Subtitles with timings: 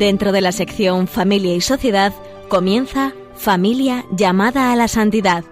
[0.00, 2.14] Dentro de la sección Familia y Sociedad
[2.48, 5.44] comienza Familia llamada a la santidad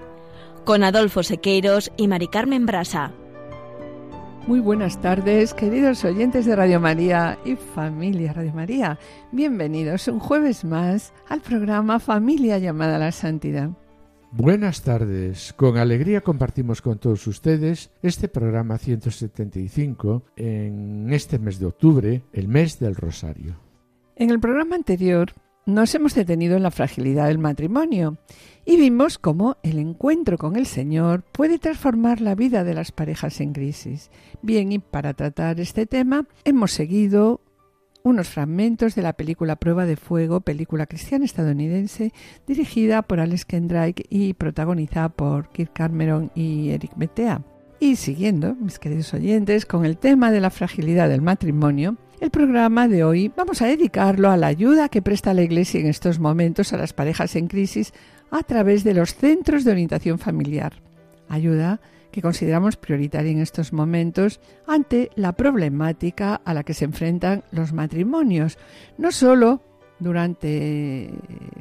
[0.64, 3.12] con Adolfo Sequeiros y Mari Carmen Brasa.
[4.46, 8.98] Muy buenas tardes, queridos oyentes de Radio María y familia Radio María.
[9.32, 13.68] Bienvenidos un jueves más al programa Familia llamada a la Santidad.
[14.32, 21.66] Buenas tardes, con alegría compartimos con todos ustedes este programa 175 en este mes de
[21.66, 23.67] octubre, el mes del Rosario.
[24.20, 25.32] En el programa anterior
[25.64, 28.18] nos hemos detenido en la fragilidad del matrimonio
[28.64, 33.40] y vimos cómo el encuentro con el Señor puede transformar la vida de las parejas
[33.40, 34.10] en crisis.
[34.42, 37.40] Bien, y para tratar este tema hemos seguido
[38.02, 42.12] unos fragmentos de la película Prueba de Fuego, película cristiana estadounidense
[42.44, 47.44] dirigida por Alex Kendrick y protagonizada por Kirk Cameron y Eric Metea.
[47.78, 52.88] Y siguiendo, mis queridos oyentes, con el tema de la fragilidad del matrimonio, el programa
[52.88, 56.72] de hoy vamos a dedicarlo a la ayuda que presta la Iglesia en estos momentos
[56.72, 57.92] a las parejas en crisis
[58.30, 60.82] a través de los centros de orientación familiar.
[61.28, 61.80] Ayuda
[62.10, 67.72] que consideramos prioritaria en estos momentos ante la problemática a la que se enfrentan los
[67.72, 68.58] matrimonios,
[68.96, 69.62] no solo
[70.00, 71.10] durante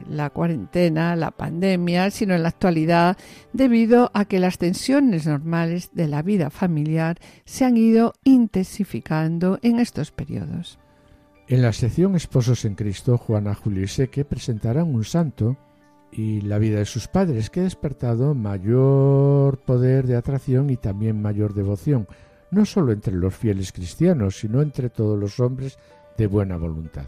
[0.10, 3.18] la cuarentena, la pandemia, sino en la actualidad,
[3.54, 9.80] debido a que las tensiones normales de la vida familiar se han ido intensificando en
[9.80, 10.80] estos periodos.
[11.48, 15.58] En la sección Esposos en Cristo, Juana Julio y Seque presentarán un santo
[16.12, 21.22] y la vida de sus padres que ha despertado mayor poder de atracción y también
[21.22, 22.08] mayor devoción,
[22.52, 25.78] no solo entre los fieles cristianos, sino entre todos los hombres
[26.18, 27.08] de buena voluntad.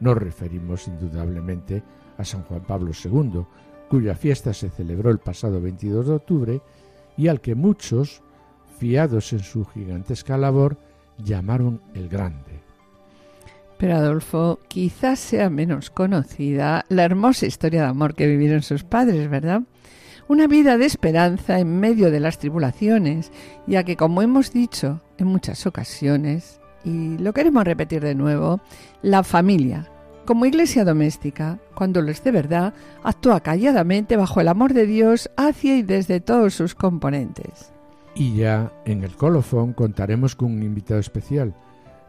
[0.00, 1.82] Nos referimos indudablemente
[2.18, 3.44] a San Juan Pablo II,
[3.88, 6.60] cuya fiesta se celebró el pasado 22 de octubre
[7.16, 8.22] y al que muchos,
[8.78, 10.78] fiados en su gigantesca labor,
[11.18, 12.60] llamaron el Grande.
[13.78, 19.28] Pero Adolfo, quizás sea menos conocida la hermosa historia de amor que vivieron sus padres,
[19.30, 19.62] ¿verdad?
[20.28, 23.32] Una vida de esperanza en medio de las tribulaciones,
[23.66, 28.60] ya que, como hemos dicho en muchas ocasiones, y lo queremos repetir de nuevo,
[29.02, 29.90] la familia,
[30.24, 35.30] como iglesia doméstica, cuando lo es de verdad, actúa calladamente bajo el amor de Dios
[35.36, 37.72] hacia y desde todos sus componentes.
[38.14, 41.54] Y ya en el colofón contaremos con un invitado especial,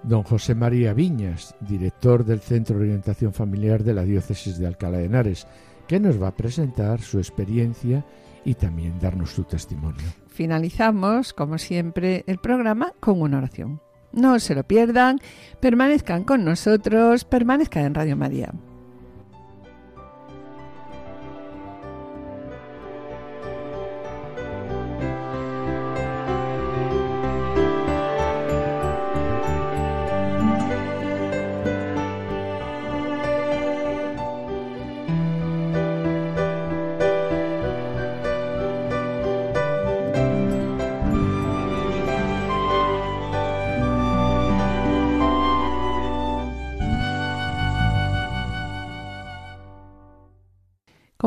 [0.04, 5.00] don José María Viñas, director del Centro de Orientación Familiar de la Diócesis de Alcalá
[5.00, 5.48] de Henares,
[5.88, 8.06] que nos va a presentar su experiencia
[8.46, 10.06] y también darnos su testimonio.
[10.28, 13.82] Finalizamos, como siempre, el programa con una oración.
[14.14, 15.20] No se lo pierdan,
[15.60, 18.52] permanezcan con nosotros, permanezcan en Radio María.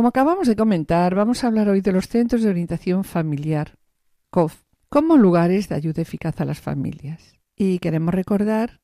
[0.04, 3.78] Como acabamos de comentar, vamos a hablar hoy de los centros de orientación familiar,
[4.28, 4.54] COF,
[4.90, 7.40] como lugares de ayuda eficaz a las familias.
[7.56, 8.82] Y queremos recordar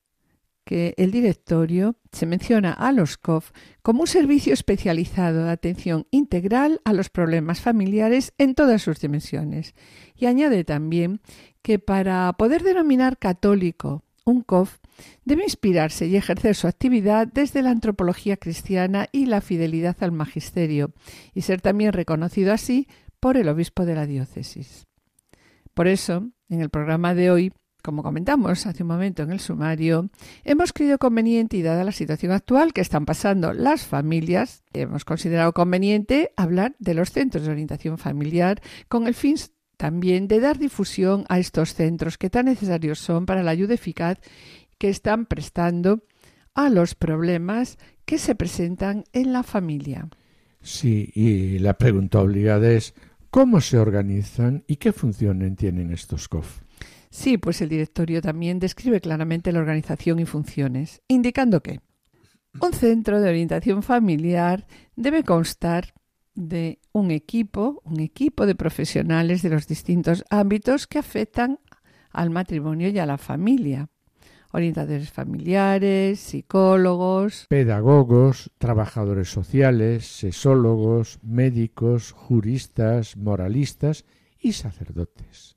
[0.64, 3.50] que el directorio se menciona a los COF
[3.82, 9.74] como un servicio especializado de atención integral a los problemas familiares en todas sus dimensiones.
[10.16, 11.20] Y añade también
[11.60, 14.78] que para poder denominar católico un COF
[15.24, 20.92] debe inspirarse y ejercer su actividad desde la antropología cristiana y la fidelidad al magisterio,
[21.34, 22.88] y ser también reconocido así
[23.20, 24.86] por el obispo de la diócesis.
[25.74, 27.52] Por eso, en el programa de hoy,
[27.82, 30.10] como comentamos hace un momento en el sumario,
[30.44, 35.52] hemos creído conveniente y dada la situación actual que están pasando las familias, hemos considerado
[35.52, 39.36] conveniente hablar de los centros de orientación familiar con el fin
[39.80, 44.18] también de dar difusión a estos centros que tan necesarios son para la ayuda eficaz
[44.80, 46.02] que están prestando
[46.54, 50.08] a los problemas que se presentan en la familia.
[50.62, 52.94] Sí, y la pregunta obligada es
[53.28, 56.62] ¿cómo se organizan y qué funciones tienen estos COF?
[57.10, 61.80] Sí, pues el directorio también describe claramente la organización y funciones, indicando que
[62.60, 64.66] un centro de orientación familiar
[64.96, 65.92] debe constar
[66.34, 71.58] de un equipo, un equipo de profesionales de los distintos ámbitos que afectan
[72.10, 73.90] al matrimonio y a la familia.
[74.52, 84.04] Orientadores familiares, psicólogos, pedagogos, trabajadores sociales, sesólogos, médicos, juristas, moralistas
[84.38, 85.56] y sacerdotes.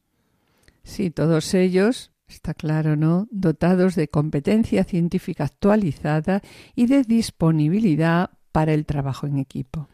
[0.83, 3.27] Sí, todos ellos Está claro, ¿no?
[3.31, 6.41] Dotados de competencia científica actualizada
[6.75, 9.87] y de disponibilidad para el trabajo en equipo.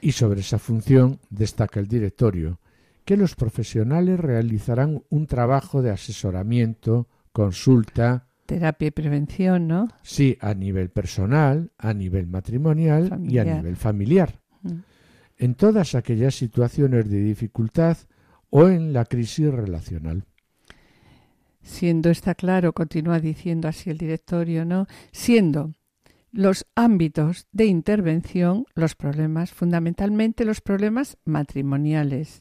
[0.00, 2.60] Y sobre esa función destaca el directorio,
[3.04, 9.88] que los profesionales realizarán un trabajo de asesoramiento, consulta, terapia y prevención, ¿no?
[10.02, 14.40] Sí, a nivel personal, a nivel matrimonial y a nivel familiar.
[14.62, 14.78] Mm.
[15.36, 17.98] En todas aquellas situaciones de dificultad
[18.48, 20.24] o en la crisis relacional.
[21.60, 24.86] Siendo, está claro, continúa diciendo así el directorio, ¿no?
[25.12, 25.74] Siendo
[26.32, 32.40] los ámbitos de intervención los problemas, fundamentalmente los problemas matrimoniales,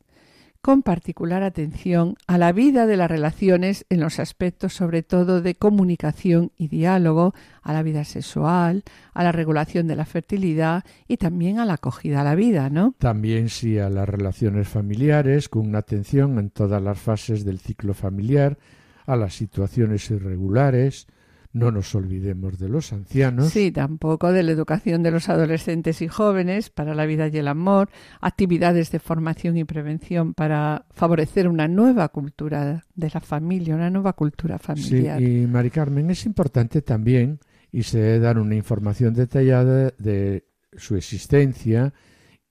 [0.61, 5.55] con particular atención a la vida de las relaciones en los aspectos sobre todo de
[5.55, 8.83] comunicación y diálogo, a la vida sexual,
[9.13, 12.95] a la regulación de la fertilidad y también a la acogida a la vida, ¿no?
[12.97, 17.93] También sí a las relaciones familiares, con una atención en todas las fases del ciclo
[17.93, 18.57] familiar,
[19.05, 21.07] a las situaciones irregulares,
[21.53, 23.49] no nos olvidemos de los ancianos.
[23.49, 27.47] Sí, tampoco de la educación de los adolescentes y jóvenes para la vida y el
[27.47, 27.89] amor,
[28.21, 34.13] actividades de formación y prevención para favorecer una nueva cultura de la familia, una nueva
[34.13, 35.19] cultura familiar.
[35.19, 37.39] Sí, y Mari Carmen, es importante también,
[37.71, 40.45] y se debe dar una información detallada de
[40.75, 41.93] su existencia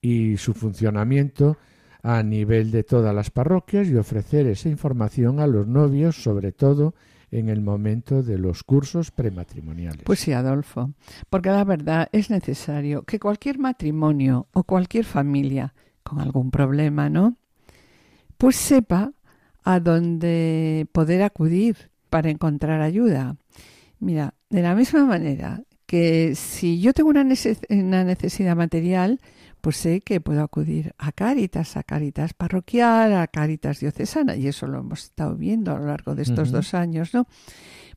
[0.01, 1.57] y su funcionamiento
[2.03, 6.93] a nivel de todas las parroquias y ofrecer esa información a los novios, sobre todo
[7.31, 10.03] en el momento de los cursos prematrimoniales.
[10.03, 10.91] Pues sí, Adolfo,
[11.29, 17.35] porque la verdad es necesario que cualquier matrimonio o cualquier familia con algún problema, ¿no?
[18.37, 19.11] Pues sepa
[19.63, 23.35] a dónde poder acudir para encontrar ayuda.
[23.99, 29.19] Mira, de la misma manera que si yo tengo una, necesidad material,
[29.61, 34.67] pues sé que puedo acudir a Cáritas, a Cáritas parroquial, a Cáritas diocesana, y eso
[34.67, 37.27] lo hemos estado viendo a lo largo de estos dos años, ¿no?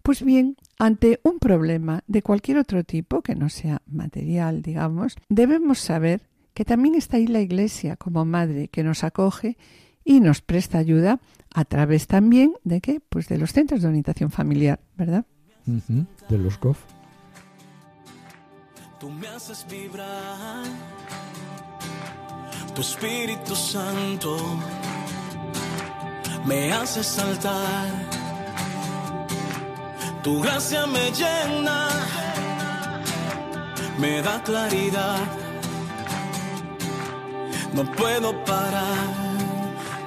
[0.02, 5.78] Pues bien, ante un problema de cualquier otro tipo, que no sea material, digamos, debemos
[5.78, 6.22] saber
[6.54, 9.56] que también está ahí la Iglesia como madre que nos acoge
[10.04, 11.20] y nos presta ayuda
[11.54, 13.00] a través también de qué?
[13.00, 15.26] Pues de los centros de orientación familiar, ¿verdad?
[15.66, 16.78] De los COF.
[18.98, 20.64] Tú me haces vibrar
[22.74, 24.36] tu Espíritu Santo
[26.44, 27.86] me hace saltar.
[30.22, 31.88] Tu gracia me llena,
[33.98, 35.20] me da claridad.
[37.72, 39.08] No puedo parar.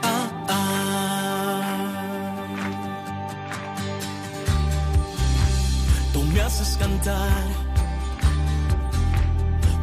[0.04, 1.62] Ah, ah.
[6.14, 7.44] Tú me haces cantar,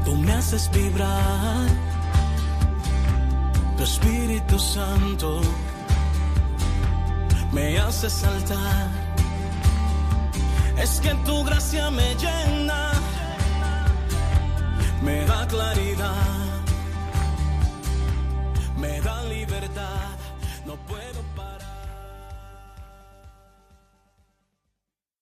[0.05, 1.90] tú me haces vibrar
[3.81, 5.41] tu Espíritu Santo
[7.51, 8.91] me hace saltar.
[10.77, 12.93] Es que tu gracia me llena,
[15.03, 16.61] me da claridad,
[18.77, 20.17] me da libertad,
[20.67, 21.30] no puedo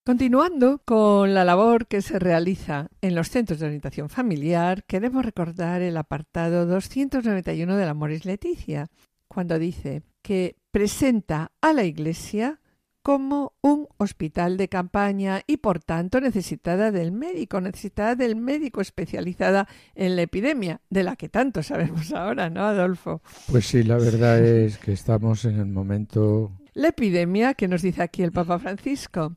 [0.09, 5.83] Continuando con la labor que se realiza en los centros de orientación familiar, queremos recordar
[5.83, 8.87] el apartado 291 de la Moris Leticia,
[9.29, 12.59] cuando dice que presenta a la Iglesia
[13.03, 19.69] como un hospital de campaña y por tanto necesitada del médico, necesitada del médico especializada
[19.95, 23.21] en la epidemia, de la que tanto sabemos ahora, ¿no, Adolfo?
[23.50, 26.53] Pues sí, la verdad es que estamos en el momento...
[26.75, 29.37] La epidemia que nos dice aquí el Papa Francisco.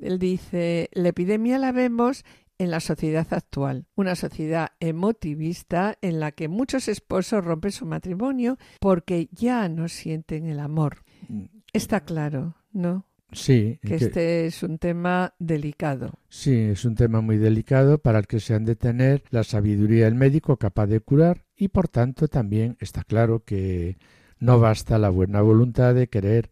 [0.00, 2.24] Él dice, la epidemia la vemos
[2.58, 8.58] en la sociedad actual, una sociedad emotivista en la que muchos esposos rompen su matrimonio
[8.80, 11.04] porque ya no sienten el amor.
[11.28, 11.44] Mm.
[11.72, 13.06] Está claro, ¿no?
[13.32, 13.78] Sí.
[13.82, 16.18] Que, este es un tema delicado.
[16.28, 20.06] Sí, es un tema muy delicado para el que se han de tener la sabiduría
[20.06, 23.98] del médico capaz de curar y por tanto también está claro que
[24.38, 26.50] no basta la buena voluntad de querer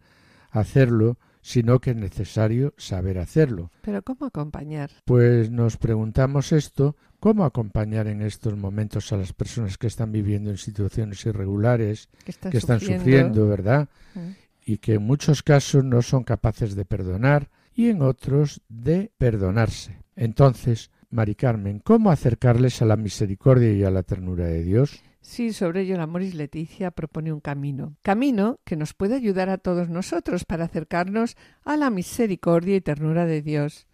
[0.51, 3.71] hacerlo, sino que es necesario saber hacerlo.
[3.83, 4.91] Pero ¿cómo acompañar?
[5.05, 10.51] Pues nos preguntamos esto, ¿cómo acompañar en estos momentos a las personas que están viviendo
[10.51, 13.47] en situaciones irregulares, que están, sufriendo.
[13.47, 13.89] ¿verdad?
[14.17, 14.31] Mm.
[14.65, 20.03] Y que en muchos casos no son capaces de perdonar y en otros de perdonarse.
[20.17, 25.01] Entonces, Mari Carmen, ¿cómo acercarles a la misericordia y a la ternura de Dios?
[25.29, 27.97] Sí, sobre ello la Moris Leticia propone un camino.
[28.03, 33.27] Camino que nos puede ayudar a todos nosotros para acercarnos a la misericordia y ternura
[33.27, 33.89] de Dios.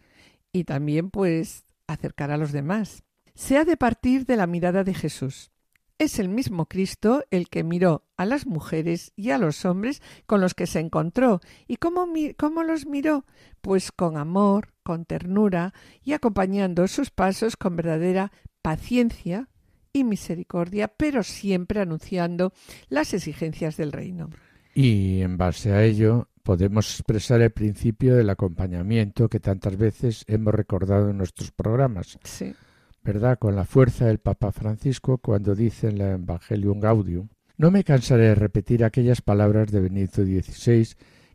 [0.53, 3.03] Y también, pues, acercar a los demás.
[3.35, 5.51] Se ha de partir de la mirada de Jesús.
[5.97, 10.43] Es el mismo Cristo el que miró a las mujeres y a los hombres con
[10.43, 11.41] los que se encontró.
[11.67, 13.25] ¿Y cómo, cómo los miró?
[13.63, 15.73] Pues con amor, con ternura
[16.03, 19.49] y acompañando sus pasos con verdadera paciencia
[19.93, 22.53] y misericordia, pero siempre anunciando
[22.89, 24.31] las exigencias del reino.
[24.75, 30.55] Y en base a ello podemos expresar el principio del acompañamiento que tantas veces hemos
[30.55, 32.19] recordado en nuestros programas.
[32.25, 32.55] Sí.
[33.05, 33.39] ¿Verdad?
[33.39, 37.29] Con la fuerza del Papa Francisco cuando dice en la Evangelium Gaudium.
[37.57, 40.89] No me cansaré de repetir aquellas palabras de Benito XVI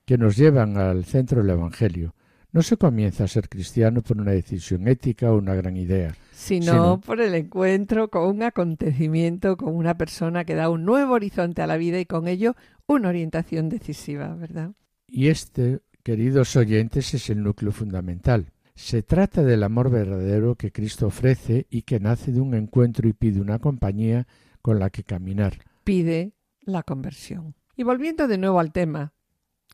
[0.05, 2.15] que nos llevan al centro del Evangelio.
[2.51, 6.99] No se comienza a ser cristiano por una decisión ética o una gran idea, sino,
[7.01, 11.67] por el encuentro con un acontecimiento, con una persona que da un nuevo horizonte a
[11.67, 12.55] la vida y con ello
[12.87, 14.71] una orientación decisiva, ¿verdad?
[15.07, 18.51] Y este, queridos oyentes, es el núcleo fundamental.
[18.75, 23.13] Se trata del amor verdadero que Cristo ofrece y que nace de un encuentro y
[23.13, 24.27] pide una compañía
[24.61, 25.57] con la que caminar.
[25.83, 27.55] Pide la conversión.
[27.75, 29.13] Y volviendo de nuevo al tema,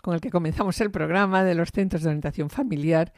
[0.02, 3.14] con el que comenzamos el programa de los centros de orientación familiar,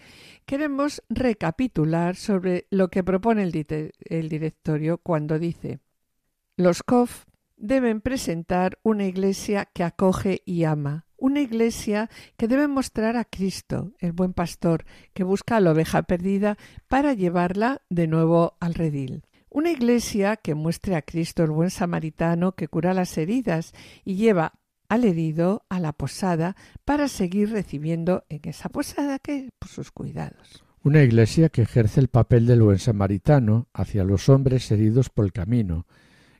[0.45, 5.79] queremos recapitular sobre lo que propone el, directorio cuando dice
[6.57, 7.25] los COF
[7.57, 13.93] deben presentar una iglesia que acoge y ama, una iglesia que debe mostrar a Cristo,
[13.99, 19.25] el buen pastor, que busca a la oveja perdida para llevarla de nuevo al redil.
[19.49, 24.53] Una iglesia que muestre a Cristo el buen samaritano que cura las heridas y lleva
[24.89, 30.63] al herido a la posada para seguir recibiendo en esa posada que por sus cuidados.
[30.83, 35.33] Una iglesia que ejerce el papel del buen samaritano hacia los hombres heridos por el
[35.33, 35.87] camino,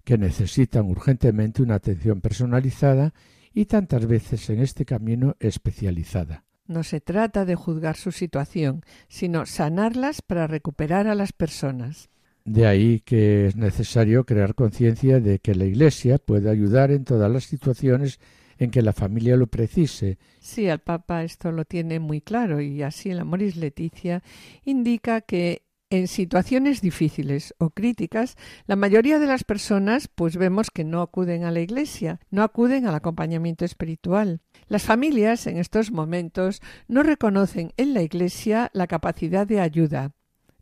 [0.03, 3.13] que necesitan urgentemente una atención personalizada
[3.53, 6.43] y tantas veces en este camino especializada.
[6.67, 12.09] No se trata de juzgar su situación, sino sanarlas para recuperar a las personas.
[12.45, 17.31] De ahí que es necesario crear conciencia de que la Iglesia puede ayudar en todas
[17.31, 18.19] las situaciones
[18.59, 20.19] en que la familia lo precise.
[20.39, 24.21] Sí, el Papa esto lo tiene muy claro y así el Amoris Leticia
[24.63, 28.35] indica que en situaciones difíciles o críticas,
[28.65, 32.87] la mayoría de las personas pues vemos que no acuden a la iglesia, no acuden
[32.87, 34.41] al acompañamiento espiritual.
[34.67, 40.13] Las familias en estos momentos no reconocen en la iglesia la capacidad de ayuda,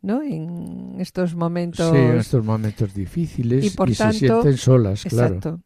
[0.04, 0.22] ¿no?
[0.22, 1.90] En estos momentos.
[1.90, 5.34] Sí, en estos momentos difíciles y, por tanto, se sienten solas, claro.
[5.36, 5.60] Exacto.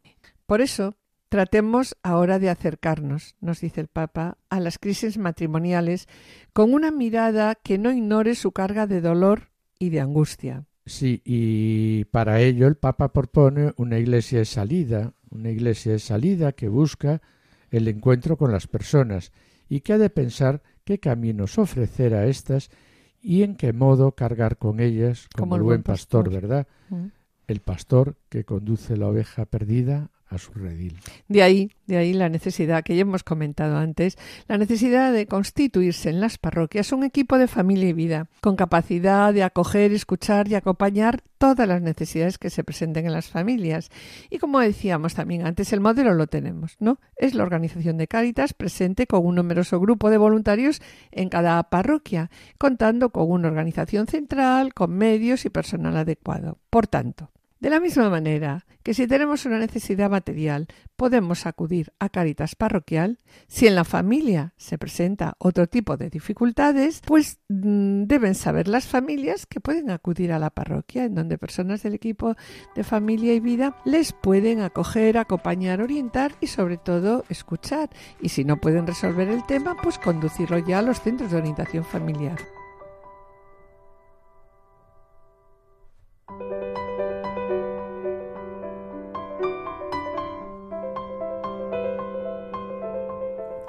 [0.45, 0.95] Por eso,
[1.27, 6.07] tratemos ahora de acercarnos, nos dice el Papa, a las crisis matrimoniales
[6.53, 10.65] con una mirada que no ignore su carga de dolor y de angustia.
[10.85, 16.53] Sí, y para ello el Papa propone una iglesia de salida, una iglesia de salida
[16.53, 17.21] que busca
[17.69, 19.31] el encuentro con las personas
[19.67, 22.71] y que ha de pensar qué caminos ofrecer a estas
[23.21, 26.67] y en qué modo cargar con ellas como, el buen pastor, ¿verdad?
[26.89, 27.07] Mm.
[27.47, 30.97] El pastor que conduce la oveja perdida a su redil.
[31.27, 34.17] De ahí, de ahí la necesidad que ya hemos comentado antes,
[34.47, 39.33] la necesidad de constituirse en las parroquias un equipo de familia y vida, con capacidad
[39.33, 43.89] de acoger, escuchar y acompañar todas las necesidades que se presenten en las familias.
[44.29, 46.99] Y como decíamos también antes, el modelo lo tenemos, ¿no?
[47.15, 50.81] Es la organización de Cáritas presente con un numeroso grupo de voluntarios
[51.11, 56.59] en cada parroquia, contando con una organización central, con medios y personal adecuado.
[56.69, 62.09] Por tanto, de la misma manera que si tenemos una necesidad material podemos acudir a
[62.09, 68.35] Caritas Parroquial, si en la familia se presenta otro tipo de dificultades, pues mm, deben
[68.35, 72.35] saber las familias que pueden acudir a la parroquia, en donde personas del equipo
[72.75, 77.89] de familia y vida les pueden acoger, acompañar, orientar y sobre todo escuchar.
[78.21, 81.83] Y si no pueden resolver el tema, pues conducirlo ya a los centros de orientación
[81.83, 82.39] familiar.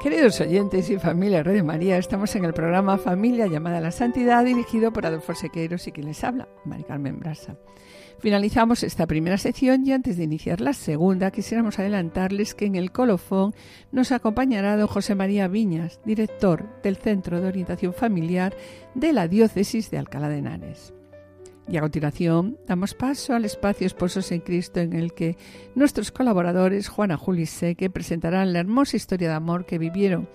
[0.01, 4.43] Queridos oyentes y familia Red María, estamos en el programa Familia llamada a la Santidad,
[4.43, 7.59] dirigido por Adolfo Sequeiros y quien les habla, Mari Carmen Brasa.
[8.19, 12.93] Finalizamos esta primera sección y antes de iniciar la segunda, quisiéramos adelantarles que en el
[12.93, 13.55] colofón
[13.93, 18.57] nos acompañará don José María Viñas, director del Centro de Orientación Familiar
[18.95, 20.95] de la Diócesis de Alcalá de Henares.
[21.69, 25.37] Y a continuación damos paso al espacio Esposos en Cristo en el que
[25.75, 30.29] nuestros colaboradores Juana Juli Seque presentarán la hermosa historia de amor que vivieron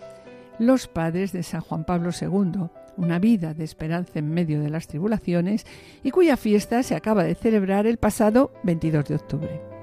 [0.59, 4.87] los padres de San Juan Pablo II, una vida de esperanza en medio de las
[4.87, 5.65] tribulaciones
[6.03, 9.74] y cuya fiesta se acaba de celebrar el pasado 22 de octubre.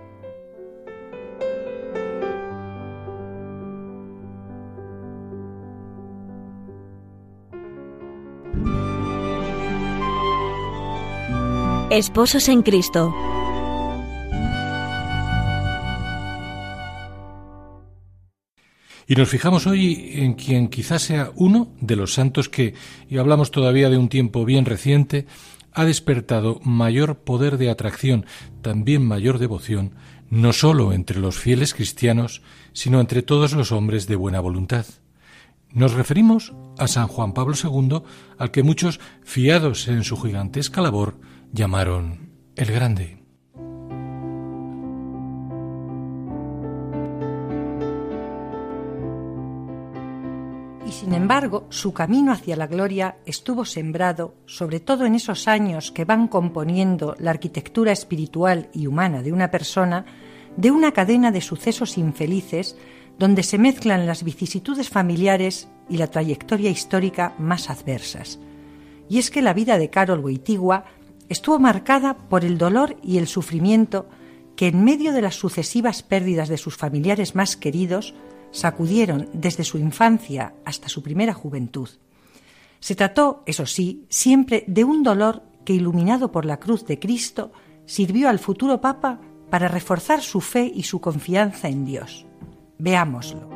[11.93, 13.15] Esposos en Cristo.
[19.07, 22.73] Y nos fijamos hoy en quien quizás sea uno de los santos que,
[23.11, 25.27] y hablamos todavía de un tiempo bien reciente,
[25.71, 28.25] ha despertado mayor poder de atracción,
[28.63, 29.95] también mayor devoción,
[30.31, 32.41] no sólo entre los fieles cristianos,
[32.73, 34.87] sino entre todos los hombres de buena voluntad.
[35.71, 38.01] Nos referimos a San Juan Pablo II,
[38.39, 41.17] al que muchos, fiados en su gigantesca labor,
[41.53, 43.23] llamaron el Grande.
[51.03, 56.05] Sin embargo, su camino hacia la gloria estuvo sembrado, sobre todo en esos años que
[56.05, 60.05] van componiendo la arquitectura espiritual y humana de una persona,
[60.57, 62.77] de una cadena de sucesos infelices
[63.19, 68.39] donde se mezclan las vicisitudes familiares y la trayectoria histórica más adversas.
[69.09, 70.85] Y es que la vida de Carol Wojtyła
[71.33, 74.07] estuvo marcada por el dolor y el sufrimiento
[74.55, 78.15] que en medio de las sucesivas pérdidas de sus familiares más queridos
[78.51, 81.89] sacudieron desde su infancia hasta su primera juventud.
[82.81, 87.53] Se trató, eso sí, siempre de un dolor que, iluminado por la cruz de Cristo,
[87.87, 92.27] sirvió al futuro Papa para reforzar su fe y su confianza en Dios.
[92.79, 93.49] Veámoslo.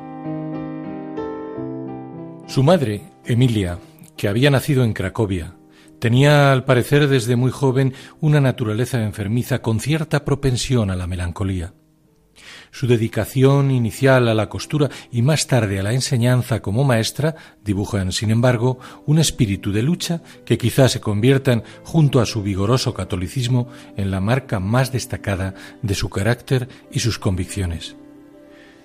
[2.47, 3.79] Su madre, Emilia,
[4.17, 5.56] que había nacido en Cracovia,
[5.99, 11.75] tenía al parecer desde muy joven una naturaleza enfermiza con cierta propensión a la melancolía.
[12.71, 17.35] Su dedicación inicial a la costura y más tarde a la enseñanza como maestra
[17.65, 22.93] dibujan, sin embargo, un espíritu de lucha que quizás se conviertan, junto a su vigoroso
[22.93, 27.97] catolicismo, en la marca más destacada de su carácter y sus convicciones.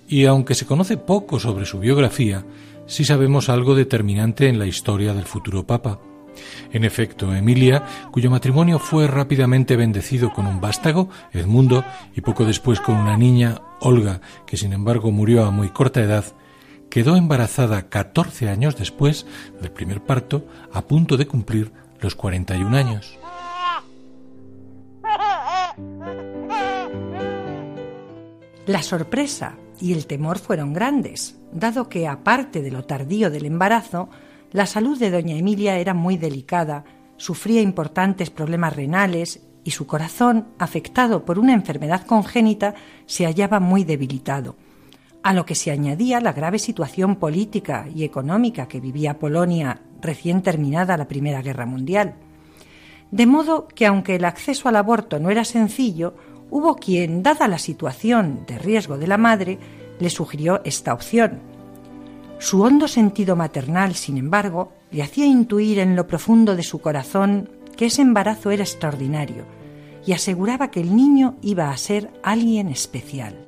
[0.08, 2.46] Y aunque se conoce poco sobre su biografía,
[2.86, 6.00] sí sabemos algo determinante en la historia del futuro Papa.
[6.72, 11.84] En efecto, Emilia, cuyo matrimonio fue rápidamente bendecido con un vástago, Edmundo,
[12.16, 16.26] y poco después con una niña, Olga, que sin embargo murió a muy corta edad,
[16.90, 19.26] quedó embarazada 14 años después
[19.60, 23.18] del primer parto, a punto de cumplir los 41 años.
[28.68, 34.10] La sorpresa y el temor fueron grandes, dado que, aparte de lo tardío del embarazo,
[34.52, 36.84] la salud de doña Emilia era muy delicada,
[37.18, 42.74] sufría importantes problemas renales y su corazón, afectado por una enfermedad congénita,
[43.06, 44.56] se hallaba muy debilitado,
[45.24, 50.42] a lo que se añadía la grave situación política y económica que vivía Polonia recién
[50.42, 52.16] terminada la Primera Guerra Mundial.
[53.12, 56.16] De modo que aunque el acceso al aborto no era sencillo,
[56.50, 59.60] hubo quien, dada la situación de riesgo de la madre,
[60.00, 61.51] le sugirió esta opción,
[62.42, 67.50] su hondo sentido maternal, sin embargo, le hacía intuir en lo profundo de su corazón
[67.78, 69.46] que ese embarazo era extraordinario
[70.08, 73.48] y aseguraba que el niño iba a ser alguien especial.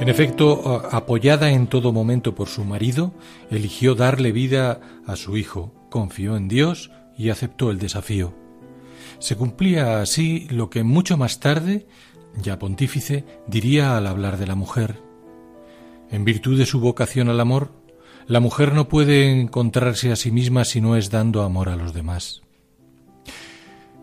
[0.00, 3.12] En efecto, apoyada en todo momento por su marido,
[3.50, 8.32] eligió darle vida a su hijo, confió en Dios y aceptó el desafío.
[9.18, 11.86] Se cumplía así lo que mucho más tarde
[12.36, 15.00] ya pontífice, diría al hablar de la mujer.
[16.10, 17.72] En virtud de su vocación al amor,
[18.26, 21.94] la mujer no puede encontrarse a sí misma si no es dando amor a los
[21.94, 22.42] demás.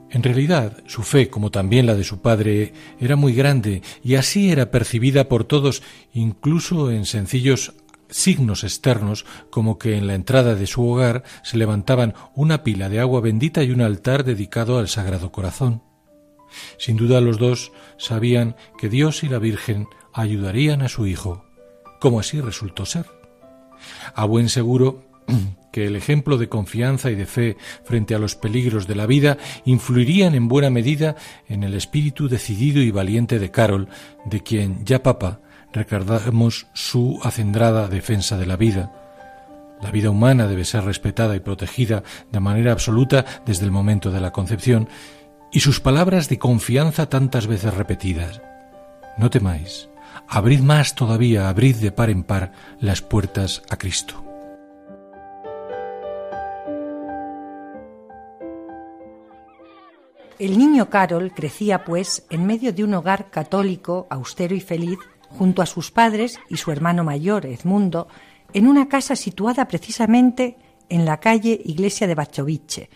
[0.09, 4.51] En realidad, su fe, como también la de su padre, era muy grande y así
[4.51, 7.73] era percibida por todos, incluso en sencillos
[8.09, 13.01] signos externos, como que en la entrada de su hogar se levantaban una pila de
[13.01, 15.86] agua bendita y un altar dedicado al Sagrado Corazón.
[16.77, 21.45] Sin duda los dos sabían que Dios y la Virgen ayudarían a su hijo,
[21.99, 23.05] como así resultó ser.
[24.15, 25.03] A buen seguro
[25.71, 29.37] que el ejemplo de confianza y de fe frente a los peligros de la vida
[29.65, 31.15] influirían en buena medida
[31.47, 33.89] en el espíritu decidido y valiente de Carol,
[34.25, 35.41] de quien ya papa
[35.73, 38.91] recordamos su acendrada defensa de la vida.
[39.81, 44.21] La vida humana debe ser respetada y protegida de manera absoluta desde el momento de
[44.21, 44.89] la concepción,
[45.51, 48.41] y sus palabras de confianza tantas veces repetidas.
[49.17, 49.89] No temáis,
[50.27, 54.23] abrid más todavía, abrid de par en par las puertas a Cristo.
[60.39, 65.63] El niño Carol crecía, pues, en medio de un hogar católico, austero y feliz, junto
[65.63, 68.07] a sus padres y su hermano mayor, Edmundo,
[68.53, 70.57] en una casa situada precisamente
[70.89, 72.89] en la calle Iglesia de Bachoviche,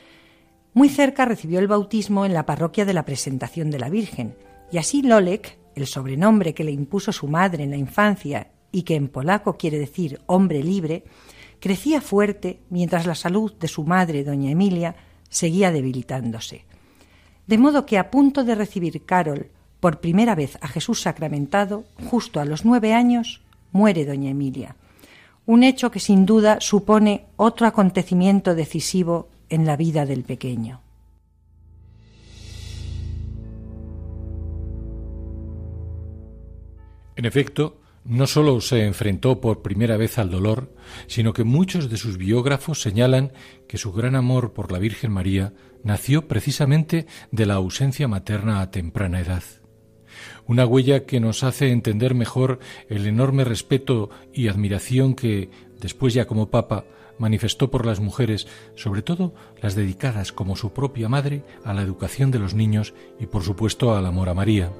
[0.73, 4.35] muy cerca recibió el bautismo en la parroquia de la Presentación de la Virgen,
[4.71, 8.95] y así Lolek, el sobrenombre que le impuso su madre en la infancia y que
[8.95, 11.03] en polaco quiere decir hombre libre,
[11.59, 14.95] crecía fuerte mientras la salud de su madre, doña Emilia,
[15.29, 16.65] seguía debilitándose.
[17.47, 22.39] De modo que a punto de recibir Carol por primera vez a Jesús sacramentado, justo
[22.39, 24.75] a los nueve años, muere doña Emilia.
[25.45, 30.81] Un hecho que sin duda supone otro acontecimiento decisivo en la vida del pequeño.
[37.15, 40.73] En efecto, no sólo se enfrentó por primera vez al dolor,
[41.05, 43.33] sino que muchos de sus biógrafos señalan
[43.67, 48.71] que su gran amor por la Virgen María nació precisamente de la ausencia materna a
[48.71, 49.43] temprana edad.
[50.47, 52.59] Una huella que nos hace entender mejor
[52.89, 56.85] el enorme respeto y admiración que, después ya como Papa,
[57.21, 62.31] manifestó por las mujeres, sobre todo las dedicadas como su propia madre a la educación
[62.31, 64.73] de los niños y por supuesto al amor a María.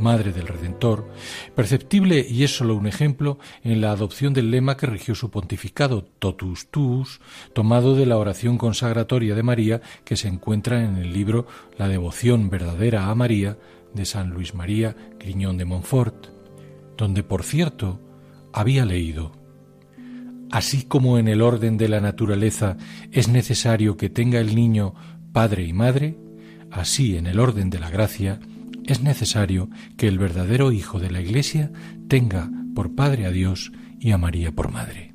[0.00, 1.08] Madre del Redentor,
[1.54, 6.02] perceptible y es solo un ejemplo en la adopción del lema que rigió su pontificado,
[6.02, 7.20] totus tuus,
[7.52, 11.46] tomado de la oración consagratoria de María que se encuentra en el libro
[11.78, 13.56] La devoción verdadera a María
[13.92, 16.26] de San Luis María Griñón de Montfort,
[16.96, 18.00] donde, por cierto,
[18.52, 19.43] había leído
[20.50, 22.76] Así como en el orden de la naturaleza
[23.10, 24.94] es necesario que tenga el niño
[25.32, 26.16] padre y madre,
[26.70, 28.40] así en el orden de la gracia
[28.84, 31.72] es necesario que el verdadero Hijo de la Iglesia
[32.08, 35.14] tenga por Padre a Dios y a María por Madre.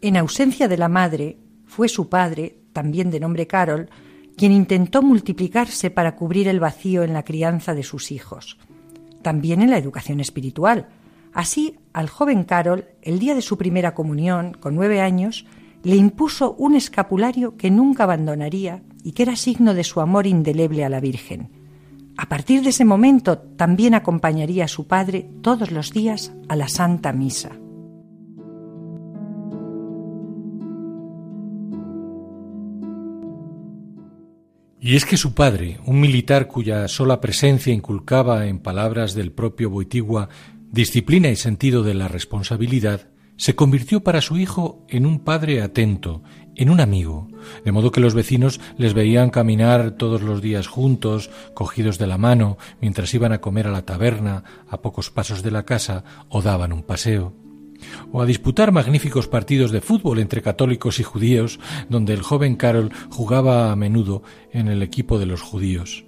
[0.00, 3.88] En ausencia de la madre, fue su padre, también de nombre Carol,
[4.36, 8.58] quien intentó multiplicarse para cubrir el vacío en la crianza de sus hijos,
[9.24, 10.86] también en la educación espiritual.
[11.32, 15.46] Así, al joven Carol, el día de su primera comunión, con nueve años,
[15.82, 20.84] le impuso un escapulario que nunca abandonaría y que era signo de su amor indeleble
[20.84, 21.50] a la Virgen.
[22.16, 26.68] A partir de ese momento también acompañaría a su padre todos los días a la
[26.68, 27.63] Santa Misa.
[34.86, 39.70] Y es que su padre, un militar cuya sola presencia inculcaba en palabras del propio
[39.70, 40.28] Boitigua
[40.70, 46.22] disciplina y sentido de la responsabilidad, se convirtió para su hijo en un padre atento,
[46.54, 47.28] en un amigo,
[47.64, 52.18] de modo que los vecinos les veían caminar todos los días juntos, cogidos de la
[52.18, 56.42] mano, mientras iban a comer a la taberna, a pocos pasos de la casa, o
[56.42, 57.43] daban un paseo
[58.12, 62.92] o a disputar magníficos partidos de fútbol entre católicos y judíos, donde el joven Carol
[63.10, 66.04] jugaba a menudo en el equipo de los judíos.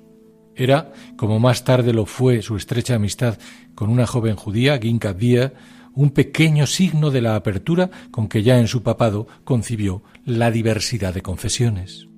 [0.55, 3.39] Era, como más tarde lo fue su estrecha amistad
[3.75, 5.53] con una joven judía, Ginka Dia,
[5.95, 11.15] un pequeño signo de la apertura con que ya en su papado concibió la diversidad
[11.15, 12.09] de confesiones.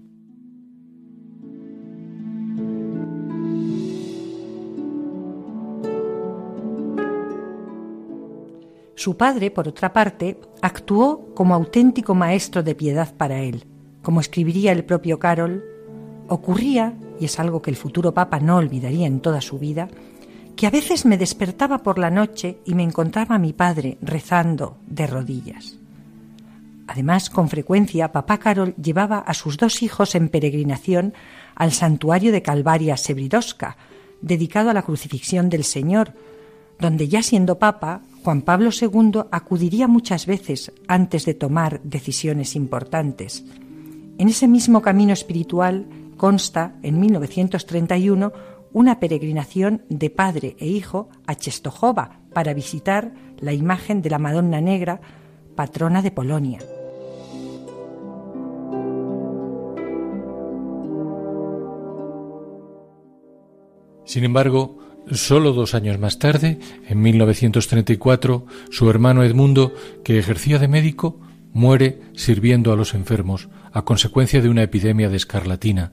[8.98, 13.64] Su padre, por otra parte, actuó como auténtico maestro de piedad para él.
[14.02, 15.62] Como escribiría el propio Carol,
[16.26, 19.86] ocurría, y es algo que el futuro Papa no olvidaría en toda su vida,
[20.56, 24.78] que a veces me despertaba por la noche y me encontraba a mi padre rezando
[24.88, 25.78] de rodillas.
[26.88, 31.14] Además, con frecuencia, papá Carol llevaba a sus dos hijos en peregrinación
[31.54, 33.76] al santuario de Calvaria Sebridosca,
[34.22, 36.14] dedicado a la crucifixión del Señor,
[36.80, 43.44] donde ya siendo papa, Juan Pablo II acudiría muchas veces antes de tomar decisiones importantes.
[44.18, 48.32] En ese mismo camino espiritual consta, en 1931,
[48.72, 54.60] una peregrinación de padre e hijo a Czestochowa para visitar la imagen de la Madonna
[54.60, 55.00] Negra,
[55.54, 56.58] patrona de Polonia.
[64.04, 64.78] Sin embargo,
[65.12, 69.72] solo dos años más tarde, en 1934, su hermano Edmundo,
[70.04, 71.20] que ejercía de médico,
[71.52, 75.92] muere sirviendo a los enfermos a consecuencia de una epidemia de escarlatina,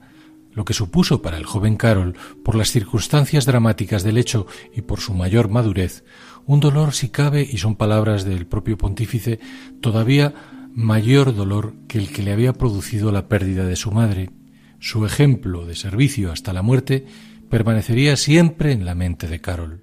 [0.52, 5.00] lo que supuso para el joven Carol, por las circunstancias dramáticas del hecho y por
[5.00, 6.04] su mayor madurez,
[6.46, 9.40] un dolor si cabe, y son palabras del propio pontífice,
[9.80, 10.32] todavía
[10.72, 14.30] mayor dolor que el que le había producido la pérdida de su madre.
[14.78, 17.06] Su ejemplo de servicio hasta la muerte
[17.48, 19.82] permanecería siempre en la mente de Carol.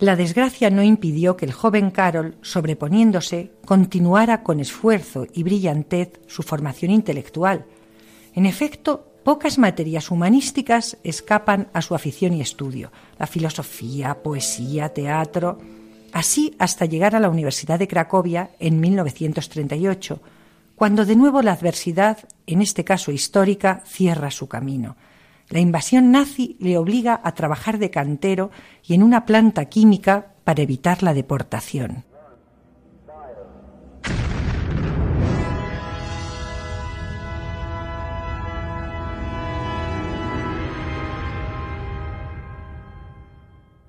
[0.00, 6.42] La desgracia no impidió que el joven Carol, sobreponiéndose, continuara con esfuerzo y brillantez su
[6.42, 7.66] formación intelectual,
[8.34, 12.90] en efecto, pocas materias humanísticas escapan a su afición y estudio.
[13.16, 15.58] La filosofía, poesía, teatro,
[16.12, 20.20] así hasta llegar a la Universidad de Cracovia en 1938,
[20.74, 24.96] cuando de nuevo la adversidad, en este caso histórica, cierra su camino.
[25.48, 28.50] La invasión nazi le obliga a trabajar de cantero
[28.82, 32.04] y en una planta química para evitar la deportación.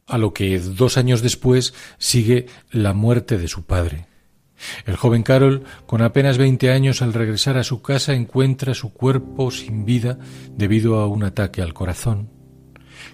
[0.07, 4.07] A lo que dos años después sigue la muerte de su padre.
[4.85, 9.51] El joven Carol, con apenas veinte años, al regresar a su casa encuentra su cuerpo
[9.51, 10.17] sin vida
[10.55, 12.29] debido a un ataque al corazón.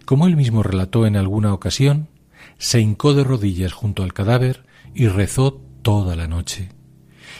[0.05, 2.09] Como él mismo relató en alguna ocasión,
[2.57, 6.69] se hincó de rodillas junto al cadáver y rezó toda la noche.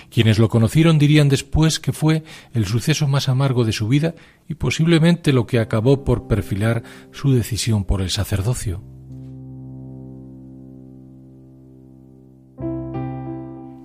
[0.10, 4.16] Quienes lo conocieron dirían después que fue el suceso más amargo de su vida
[4.48, 8.84] y posiblemente lo que acabó por perfilar su decisión por el sacerdocio.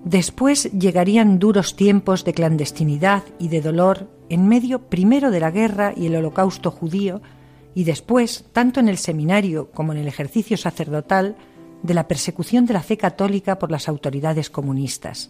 [0.07, 5.91] Después llegarían duros tiempos de clandestinidad y de dolor en medio primero de la guerra
[5.97, 7.21] y el holocausto judío
[7.75, 11.35] y después, tanto en el seminario como en el ejercicio sacerdotal,
[11.83, 15.29] de la persecución de la fe católica por las autoridades comunistas.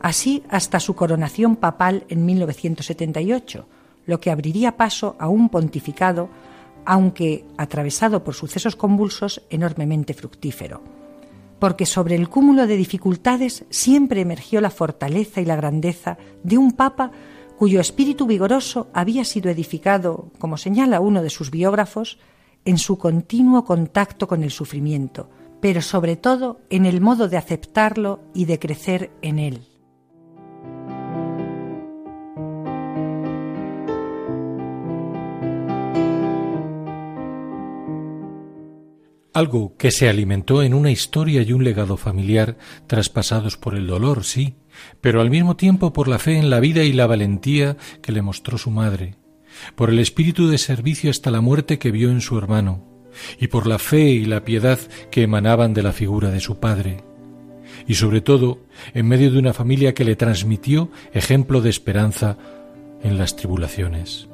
[0.00, 3.68] Así hasta su coronación papal en 1978,
[4.06, 6.28] lo que abriría paso a un pontificado,
[6.84, 11.01] aunque atravesado por sucesos convulsos, enormemente fructífero
[11.62, 16.72] porque sobre el cúmulo de dificultades siempre emergió la fortaleza y la grandeza de un
[16.72, 17.12] papa
[17.56, 22.18] cuyo espíritu vigoroso había sido edificado, como señala uno de sus biógrafos,
[22.64, 28.18] en su continuo contacto con el sufrimiento, pero sobre todo en el modo de aceptarlo
[28.34, 29.71] y de crecer en él.
[39.34, 44.24] Algo que se alimentó en una historia y un legado familiar traspasados por el dolor,
[44.24, 44.56] sí,
[45.00, 48.20] pero al mismo tiempo por la fe en la vida y la valentía que le
[48.20, 49.16] mostró su madre,
[49.74, 52.84] por el espíritu de servicio hasta la muerte que vio en su hermano,
[53.40, 54.78] y por la fe y la piedad
[55.10, 57.02] que emanaban de la figura de su padre,
[57.86, 58.60] y sobre todo
[58.92, 62.36] en medio de una familia que le transmitió ejemplo de esperanza
[63.02, 64.28] en las tribulaciones.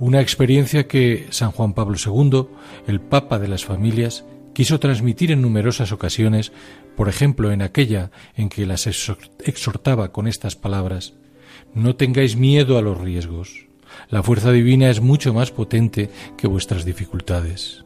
[0.00, 2.46] Una experiencia que San Juan Pablo II,
[2.86, 6.52] el Papa de las Familias, quiso transmitir en numerosas ocasiones,
[6.96, 11.12] por ejemplo en aquella en que las exhortaba con estas palabras
[11.74, 13.66] No tengáis miedo a los riesgos.
[14.08, 16.08] La fuerza divina es mucho más potente
[16.38, 17.84] que vuestras dificultades.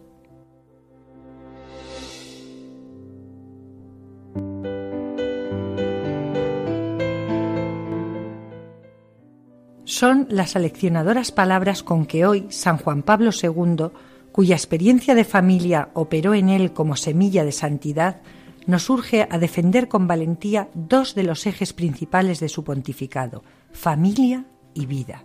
[9.94, 13.90] Son las aleccionadoras palabras con que hoy San Juan Pablo II,
[14.32, 18.20] cuya experiencia de familia operó en él como semilla de santidad,
[18.66, 24.46] nos urge a defender con valentía dos de los ejes principales de su pontificado, familia
[24.74, 25.24] y vida.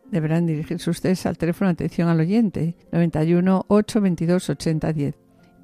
[0.11, 5.15] deberán dirigirse ustedes al teléfono de atención al oyente 91 822 8010.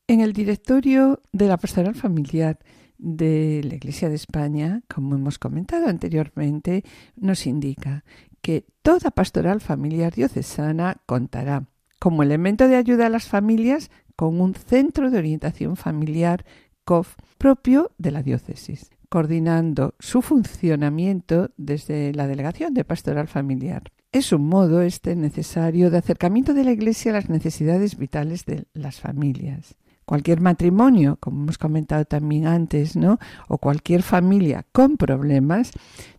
[0.07, 2.61] En el directorio de la pastoral familiar
[2.99, 6.85] de la Iglesia de España, como hemos comentado anteriormente,
[7.17, 8.05] nos indica
[8.41, 11.67] que toda pastoral familiar diocesana contará
[11.99, 16.45] como elemento de ayuda a las familias con un centro de orientación familiar
[16.85, 23.93] COF propio de la diócesis, coordinando su funcionamiento desde la Delegación de Pastoral Familiar.
[24.11, 28.65] Es un modo este necesario de acercamiento de la Iglesia a las necesidades vitales de
[28.75, 29.77] las familias.
[30.05, 33.21] Cualquier matrimonio, como hemos comentado también antes, ¿no?
[33.47, 35.71] o cualquier familia con problemas,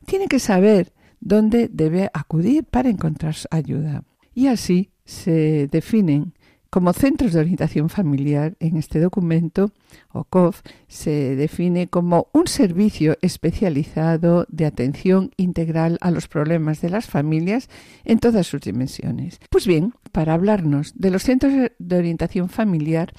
[0.05, 4.05] tiene que saber dónde debe acudir para encontrar ayuda.
[4.33, 6.33] Y así se definen
[6.69, 9.71] como centros de orientación familiar, en este documento,
[10.11, 17.07] OCOF se define como un servicio especializado de atención integral a los problemas de las
[17.07, 17.69] familias
[18.03, 19.39] en todas sus dimensiones.
[19.49, 23.13] Pues bien, para hablarnos de los centros de orientación familiar,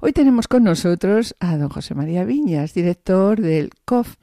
[0.00, 4.16] hoy tenemos con nosotros a don José María Viñas, director del COF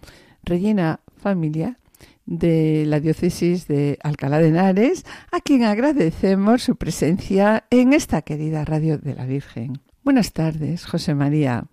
[0.44, 1.78] Regina Familia,
[2.26, 8.66] de la diócesis de Alcalá de Henares, a quien agradecemos su presencia en esta querida
[8.66, 9.80] radio de la Virgen.
[10.04, 11.66] Buenas tardes, José María.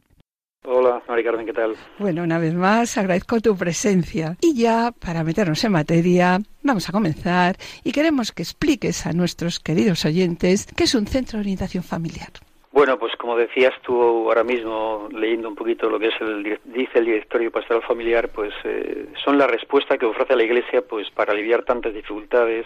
[0.64, 1.74] Hola, María Carmen, ¿qué tal?
[1.98, 4.36] Bueno, una vez más agradezco tu presencia.
[4.40, 9.58] Y ya, para meternos en materia, vamos a comenzar y queremos que expliques a nuestros
[9.58, 12.30] queridos oyentes qué es un centro de orientación familiar.
[12.72, 16.98] Bueno, pues como decías tú ahora mismo, leyendo un poquito lo que es el, dice
[16.98, 21.32] el directorio pastoral familiar, pues eh, son la respuesta que ofrece la Iglesia pues para
[21.32, 22.64] aliviar tantas dificultades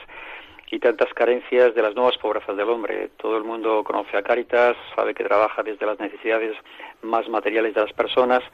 [0.70, 3.10] y tantas carencias de las nuevas pobrezas del hombre.
[3.16, 6.56] Todo el mundo conoce a Cáritas, sabe que trabaja desde las necesidades
[7.02, 8.44] más materiales de las personas,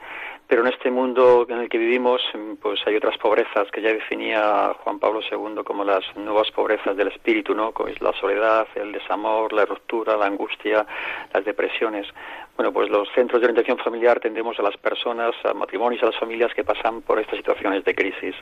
[0.53, 2.21] pero en este mundo en el que vivimos,
[2.61, 7.09] pues hay otras pobrezas que ya definía Juan Pablo II como las nuevas pobrezas del
[7.09, 7.73] espíritu, ¿no?
[7.73, 10.85] Como es la soledad, el desamor, la ruptura, la angustia,
[11.33, 12.07] las depresiones.
[12.55, 16.19] Bueno, pues los centros de orientación familiar tendemos a las personas, a matrimonios, a las
[16.19, 18.35] familias que pasan por estas situaciones de crisis.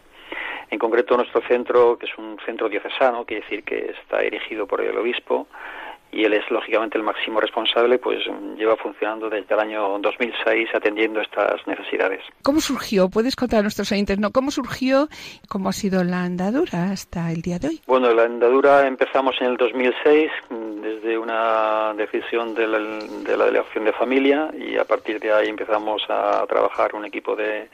[0.68, 4.80] En concreto, nuestro centro, que es un centro diocesano, quiere decir que está erigido por
[4.80, 5.46] el obispo,
[6.12, 8.18] y él es lógicamente el máximo responsable, pues
[8.56, 12.22] lleva funcionando desde el año 2006 atendiendo estas necesidades.
[12.42, 13.08] ¿Cómo surgió?
[13.08, 14.30] ¿Puedes contar a nuestros oyentes no?
[14.30, 15.08] cómo surgió
[15.48, 17.80] cómo ha sido la andadura hasta el día de hoy?
[17.86, 20.30] Bueno, la andadura empezamos en el 2006
[20.82, 25.48] desde una decisión de la, de la delegación de familia y a partir de ahí
[25.48, 27.68] empezamos a trabajar un equipo de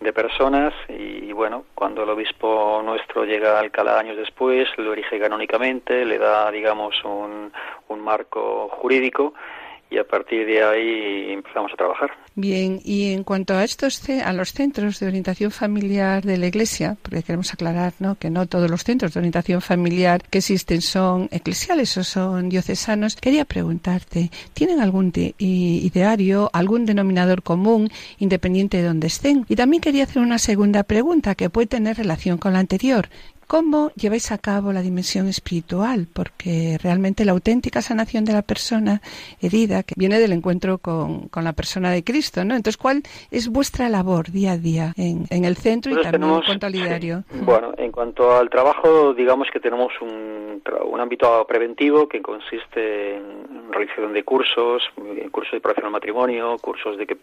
[0.00, 5.18] de personas y, bueno, cuando el obispo nuestro llega a Alcalá años después, lo erige
[5.18, 7.52] canónicamente, le da, digamos, un,
[7.88, 9.34] un marco jurídico
[9.90, 12.10] y a partir de ahí empezamos a trabajar.
[12.36, 16.96] Bien, y en cuanto a estos a los centros de orientación familiar de la Iglesia,
[17.02, 18.14] porque queremos aclarar ¿no?
[18.14, 23.16] que no todos los centros de orientación familiar que existen son eclesiales o son diocesanos,
[23.16, 29.44] quería preguntarte, ¿tienen algún ideario, algún denominador común independiente de donde estén?
[29.48, 33.08] Y también quería hacer una segunda pregunta que puede tener relación con la anterior,
[33.50, 36.06] ¿Cómo lleváis a cabo la dimensión espiritual?
[36.14, 39.00] Porque realmente la auténtica sanación de la persona
[39.42, 42.54] herida, que viene del encuentro con, la persona de Cristo, ¿no?
[42.54, 46.66] Entonces, ¿cuál es vuestra labor día a día en, el centro y también en cuanto
[46.66, 47.24] al diario?
[47.42, 53.72] Bueno, en cuanto al trabajo, digamos que tenemos un, un ámbito preventivo que consiste en
[53.72, 54.84] realización de cursos,
[55.32, 57.18] cursos de preparación al matrimonio, cursos de,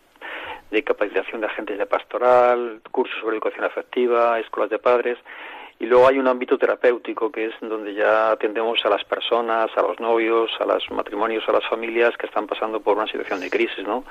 [0.71, 5.17] de capacitación de agentes de pastoral, cursos sobre educación afectiva, escuelas de padres,
[5.79, 9.81] y luego hay un ámbito terapéutico que es donde ya atendemos a las personas, a
[9.83, 13.49] los novios, a los matrimonios, a las familias que están pasando por una situación de
[13.49, 14.03] crisis, ¿no?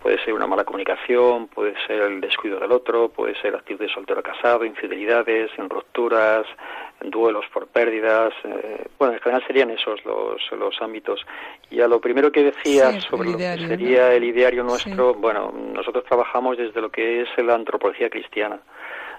[0.00, 3.92] Puede ser una mala comunicación, puede ser el descuido del otro, puede ser actitud de
[3.92, 6.46] soltero casado, infidelidades, rupturas,
[7.02, 8.32] duelos por pérdidas.
[8.44, 11.26] Eh, bueno, en general serían esos los, los ámbitos.
[11.70, 16.04] Y a lo primero que decías sobre lo que sería el ideario nuestro, bueno, nosotros
[16.04, 18.60] trabajamos desde lo que es la antropología cristiana.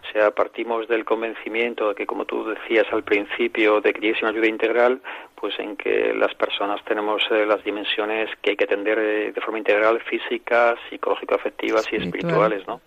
[0.03, 4.21] O sea, partimos del convencimiento de que, como tú decías al principio, de que es
[4.21, 5.01] una ayuda integral,
[5.35, 9.41] pues en que las personas tenemos eh, las dimensiones que hay que atender eh, de
[9.41, 12.81] forma integral, físicas, psicológico-afectivas y espirituales, ¿no?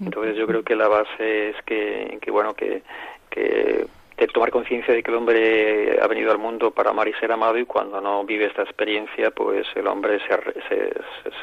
[0.00, 2.82] Entonces yo creo que la base es que, que bueno, que,
[3.30, 3.86] que
[4.16, 7.30] de tomar conciencia de que el hombre ha venido al mundo para amar y ser
[7.30, 10.34] amado y cuando no vive esta experiencia, pues el hombre se,
[10.68, 10.92] se,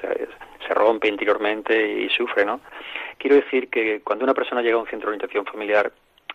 [0.02, 0.28] se,
[0.68, 2.60] se rompe interiormente y sufre, ¿no?
[3.26, 5.92] Quiero decir que cuando una persona llega a un centro de orientación familiar,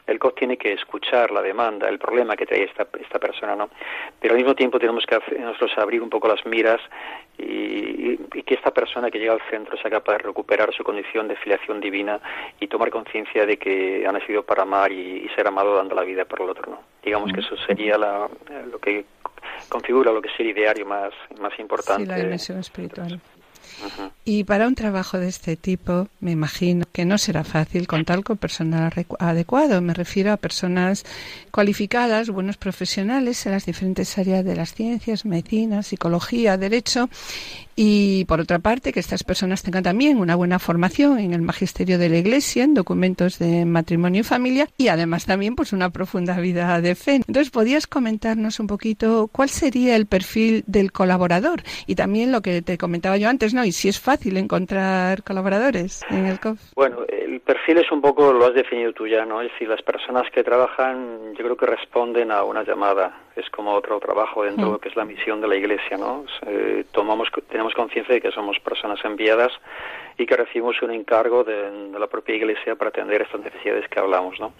[0.08, 3.70] el COF tiene que escuchar la demanda, el problema que trae esta, esta persona, ¿no?
[4.18, 6.80] Pero al mismo tiempo tenemos que nosotros abrir un poco las miras
[7.38, 11.36] y, que esta persona que llega al centro sea capaz de recuperar su condición de
[11.36, 12.18] filiación divina
[12.58, 16.24] y tomar conciencia de que ha nacido para amar y, ser amado dando la vida
[16.24, 16.80] por el otro, ¿no?
[17.04, 18.28] Digamos que eso sería la,
[18.68, 19.04] lo que
[19.68, 22.02] configura lo que es el ideario más, más importante.
[22.02, 23.20] Sí, la dimensión espiritual.
[24.24, 28.36] Y para un trabajo de este tipo, me imagino que no será fácil contar con
[28.36, 29.80] personal adecuado.
[29.80, 31.04] Me refiero a personas
[31.50, 37.08] cualificadas, buenos profesionales en las diferentes áreas de las ciencias, medicina, psicología, derecho.
[37.82, 41.96] Y por otra parte, que estas personas tengan también una buena formación en el magisterio
[41.96, 46.38] de la Iglesia, en documentos de matrimonio y familia, y además también pues una profunda
[46.38, 47.14] vida de fe.
[47.14, 51.62] Entonces, ¿podías comentarnos un poquito cuál sería el perfil del colaborador?
[51.86, 53.64] Y también lo que te comentaba yo antes, ¿no?
[53.64, 56.60] Y si es fácil encontrar colaboradores en el COF.
[56.76, 59.40] Bueno, el perfil es un poco, lo has definido tú ya, ¿no?
[59.40, 63.22] Es decir, las personas que trabajan, yo creo que responden a una llamada.
[63.40, 66.24] Es como otro trabajo dentro de lo que es la misión de la Iglesia, ¿no?
[66.46, 69.52] Eh, tomamos, tenemos conciencia de que somos personas enviadas
[70.18, 73.98] y que recibimos un encargo de, de la propia Iglesia para atender estas necesidades que
[73.98, 74.52] hablamos, ¿no?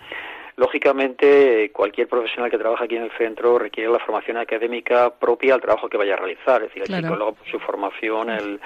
[0.61, 5.61] Lógicamente, cualquier profesional que trabaja aquí en el centro requiere la formación académica propia al
[5.63, 6.63] trabajo que vaya a realizar.
[6.63, 8.61] Es decir, el psicólogo, su formación, el,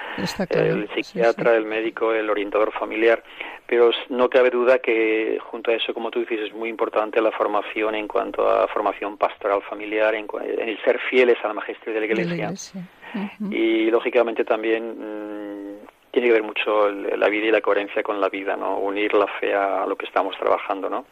[0.49, 3.23] el psiquiatra, el médico, el orientador familiar.
[3.65, 7.31] Pero no cabe duda que, junto a eso, como tú dices, es muy importante la
[7.31, 11.99] formación en cuanto a formación pastoral familiar, en, el ser fieles a la magisterio de
[12.01, 12.53] la Iglesia.
[13.49, 18.29] Y, lógicamente, también mm, tiene que ver mucho la vida y la coherencia con la
[18.29, 18.77] vida, ¿no?
[18.77, 21.07] Unir la fe a lo que estamos trabajando, ¿no?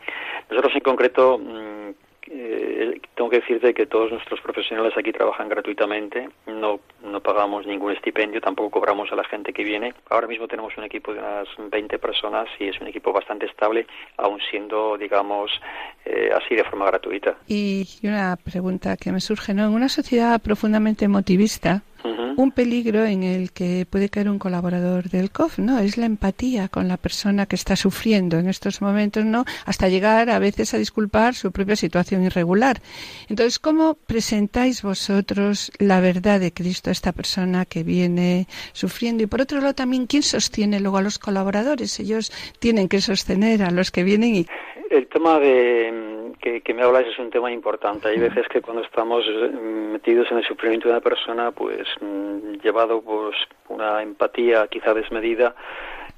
[0.49, 1.89] Nosotros en concreto, mm,
[2.27, 7.91] eh, tengo que decirte que todos nuestros profesionales aquí trabajan gratuitamente, no, no pagamos ningún
[7.91, 9.93] estipendio, tampoco cobramos a la gente que viene.
[10.09, 13.85] Ahora mismo tenemos un equipo de unas 20 personas y es un equipo bastante estable,
[14.15, 15.51] aun siendo, digamos,
[16.05, 17.35] eh, así de forma gratuita.
[17.45, 19.65] Y una pregunta que me surge, ¿no?
[19.65, 25.31] En una sociedad profundamente motivista, un peligro en el que puede caer un colaborador del
[25.31, 25.79] COF, ¿no?
[25.79, 29.45] Es la empatía con la persona que está sufriendo en estos momentos, ¿no?
[29.65, 32.81] Hasta llegar a veces a disculpar su propia situación irregular.
[33.29, 39.23] Entonces, ¿cómo presentáis vosotros la verdad de Cristo a esta persona que viene sufriendo?
[39.23, 41.99] Y por otro lado, también, ¿quién sostiene luego a los colaboradores?
[41.99, 44.47] Ellos tienen que sostener a los que vienen y...
[44.93, 48.09] El tema de que, me habláis es un tema importante.
[48.09, 49.49] Hay veces que cuando estamos eh,
[49.91, 53.35] metidos en el sufrimiento de una persona, pues mm, llevado pues
[53.69, 55.55] una empatía quizá desmedida,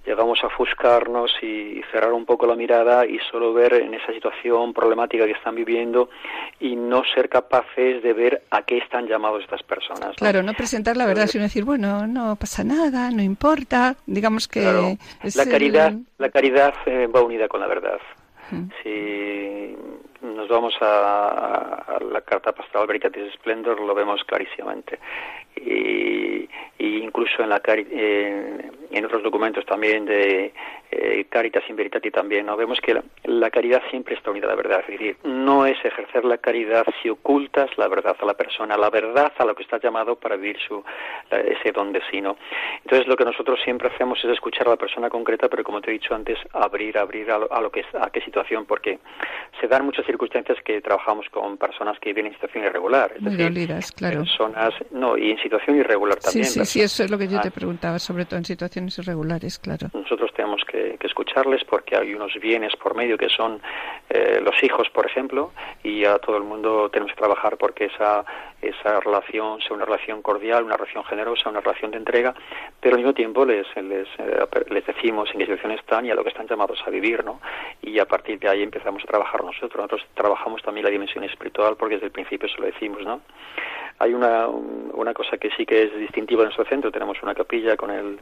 [0.05, 4.73] llegamos a ofuscarnos y cerrar un poco la mirada y solo ver en esa situación
[4.73, 6.09] problemática que están viviendo
[6.59, 10.17] y no ser capaces de ver a qué están llamados estas personas.
[10.17, 14.97] Claro, no presentar la verdad, sino decir, bueno, no pasa nada, no importa, digamos que...
[15.33, 17.99] la caridad, la caridad eh, va unida con la verdad.
[18.81, 19.75] Si
[20.21, 24.99] nos vamos a, la carta pastoral Veritatis Splendor, lo vemos clarísimamente.
[25.55, 26.34] Y,
[26.77, 30.53] incluso en, la, en, otros documentos también de
[30.91, 32.57] eh, Caritas in Veritati también, ¿no?
[32.57, 34.81] vemos que la, caridad siempre está unida a la verdad.
[34.81, 38.89] Es decir, no es ejercer la caridad si ocultas la verdad a la persona, la
[38.89, 40.83] verdad a lo que está llamado para vivir su,
[41.31, 42.21] ese don de sí.
[42.21, 42.37] ¿no?
[42.83, 45.91] Entonces, lo que nosotros siempre hacemos es escuchar a la persona concreta, pero como te
[45.91, 48.99] he dicho antes, abrir, abrir a lo, que a qué situación, porque
[49.59, 53.13] se dan muchas circunstancias que trabajamos con personas que viven en situación irregular.
[53.15, 54.19] Es decir, claro.
[54.19, 56.44] Personas, no, y en situación irregular también.
[56.44, 59.59] Sí, sí, sí, eso es lo que yo te preguntaba, sobre todo en situaciones irregulares,
[59.59, 59.89] claro.
[59.93, 63.61] Nosotros tenemos que, escucharles porque hay unos bienes por medio que son
[64.09, 65.51] eh, los hijos, por ejemplo,
[65.83, 68.25] y a todo el mundo tenemos que trabajar porque esa,
[68.59, 72.33] esa relación sea una relación cordial, una relación generosa, una relación de entrega,
[72.79, 76.15] pero al mismo tiempo les, les, eh, les decimos en qué situación están y a
[76.15, 77.39] lo que están llamados a vivir, ¿no?
[77.81, 79.75] Y a partir de ahí empezamos a trabajar nosotros.
[79.75, 83.21] Nosotros trabajamos también la dimensión espiritual porque desde el principio se lo decimos, ¿no?
[83.99, 86.91] Hay una, una cosa que sí que es distintiva en nuestro centro.
[86.91, 88.19] Tenemos una capilla con el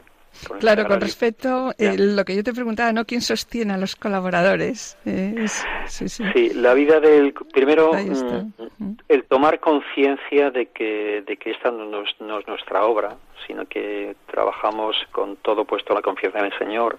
[0.58, 3.04] claro, con respecto a lo que yo te preguntaba, ¿no?
[3.04, 4.96] ¿Quién sostiene a los colaboradores?
[5.06, 5.46] Eh,
[5.86, 7.32] sí, la vida del...
[7.52, 12.84] Primero, mm, el tomar conciencia de que, de que esta no es, no es nuestra
[12.84, 13.16] obra,
[13.46, 16.98] sino que trabajamos con todo puesto la confianza en el Señor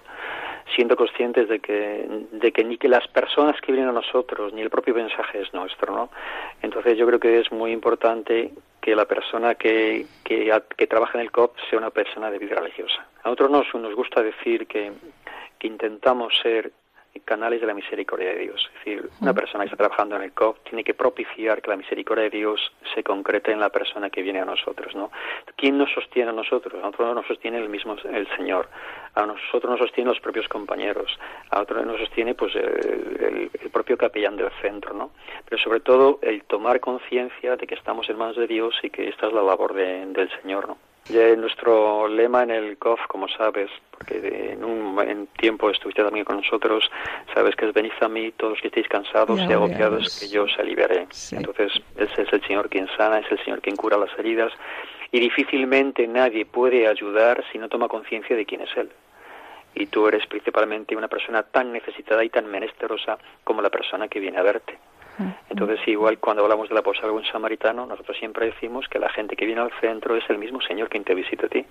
[0.74, 4.62] siendo conscientes de que, de que ni que las personas que vienen a nosotros, ni
[4.62, 6.10] el propio mensaje es nuestro, ¿no?
[6.62, 11.32] Entonces yo creo que es muy importante que la persona que, que, trabaja en el
[11.32, 13.06] COP sea una persona de vida religiosa.
[13.22, 14.92] A nosotros nos, nos gusta decir que,
[15.58, 16.72] que intentamos ser
[17.20, 18.68] canales de la misericordia de Dios.
[18.68, 21.76] Es decir, una persona que está trabajando en el COP tiene que propiciar que la
[21.76, 25.10] misericordia de Dios se concrete en la persona que viene a nosotros, ¿no?
[25.56, 26.74] ¿Quién nos sostiene a nosotros?
[26.74, 28.68] A nosotros nos sostiene el mismo el Señor.
[29.14, 31.18] A nosotros nos sostienen los propios compañeros.
[31.50, 35.10] A otros nos sostiene pues el, propio capellán del centro, ¿no?
[35.48, 39.08] Pero sobre todo el tomar conciencia de que estamos en manos de Dios y que
[39.08, 40.78] esta es la labor del Señor, ¿no?
[41.08, 46.36] Ya nuestro lema en el COF, como sabes, porque en un tiempo estuviste también con
[46.36, 46.90] nosotros,
[47.32, 50.58] sabes que es venid a mí todos que estéis cansados y agobiados, que yo os
[50.58, 51.06] aliviaré.
[51.32, 54.52] Entonces, ese es el Señor quien sana, es el Señor quien cura las heridas
[55.12, 58.90] y difícilmente nadie puede ayudar si no toma conciencia de quién es Él.
[59.74, 64.20] Y tú eres principalmente una persona tan necesitada y tan menesterosa como la persona que
[64.20, 64.78] viene a verte.
[65.48, 69.46] Entonces, igual cuando hablamos del apóstol buen samaritano, nosotros siempre decimos que la gente que
[69.46, 71.64] viene al centro es el mismo Señor quien te visita a ti.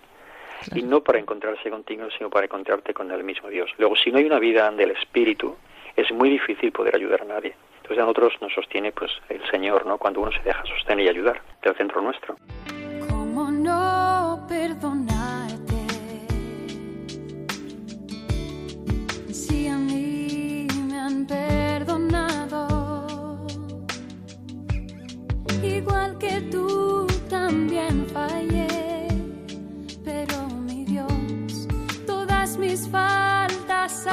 [0.73, 3.69] Y no para encontrarse contigo, sino para encontrarte con el mismo Dios.
[3.77, 5.55] Luego, si no hay una vida del Espíritu,
[5.95, 7.53] es muy difícil poder ayudar a nadie.
[7.77, 9.97] Entonces, a nosotros nos sostiene pues el Señor, ¿no?
[9.97, 12.35] Cuando uno se deja sostener y ayudar del centro nuestro.
[13.07, 15.14] ¿Cómo no perdonarte?
[26.15, 29.07] Igual que tú también fallé,
[30.03, 31.67] pero mi Dios,
[32.05, 34.07] todas mis faltas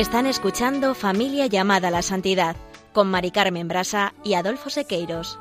[0.00, 2.56] Están escuchando Familia llamada a la Santidad
[2.94, 5.38] con Mari Carmen Brasa y Adolfo Sequeiros.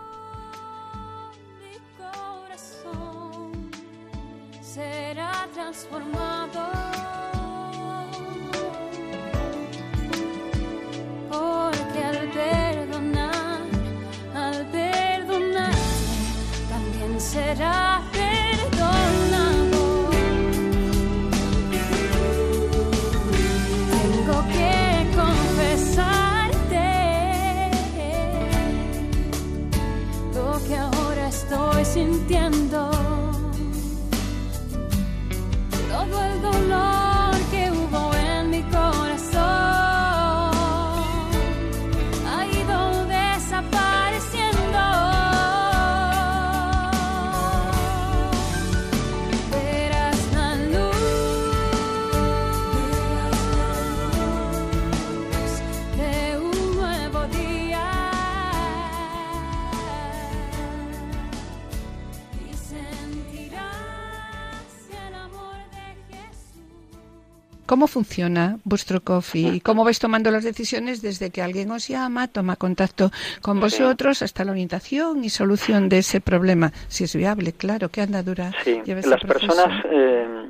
[67.69, 69.57] ¿Cómo funciona vuestro coffee?
[69.57, 73.11] ¿Y cómo vais tomando las decisiones desde que alguien os llama, toma contacto
[73.43, 76.71] con vosotros hasta la orientación y solución de ese problema?
[76.87, 79.53] Si es viable, claro, ¿qué andadura Sí, lleva ese las proceso?
[79.53, 80.49] personas, eh,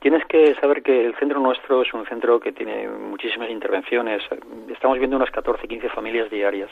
[0.00, 4.22] tienes que saber que el centro nuestro es un centro que tiene muchísimas intervenciones.
[4.72, 6.70] Estamos viendo unas 14, 15 familias diarias,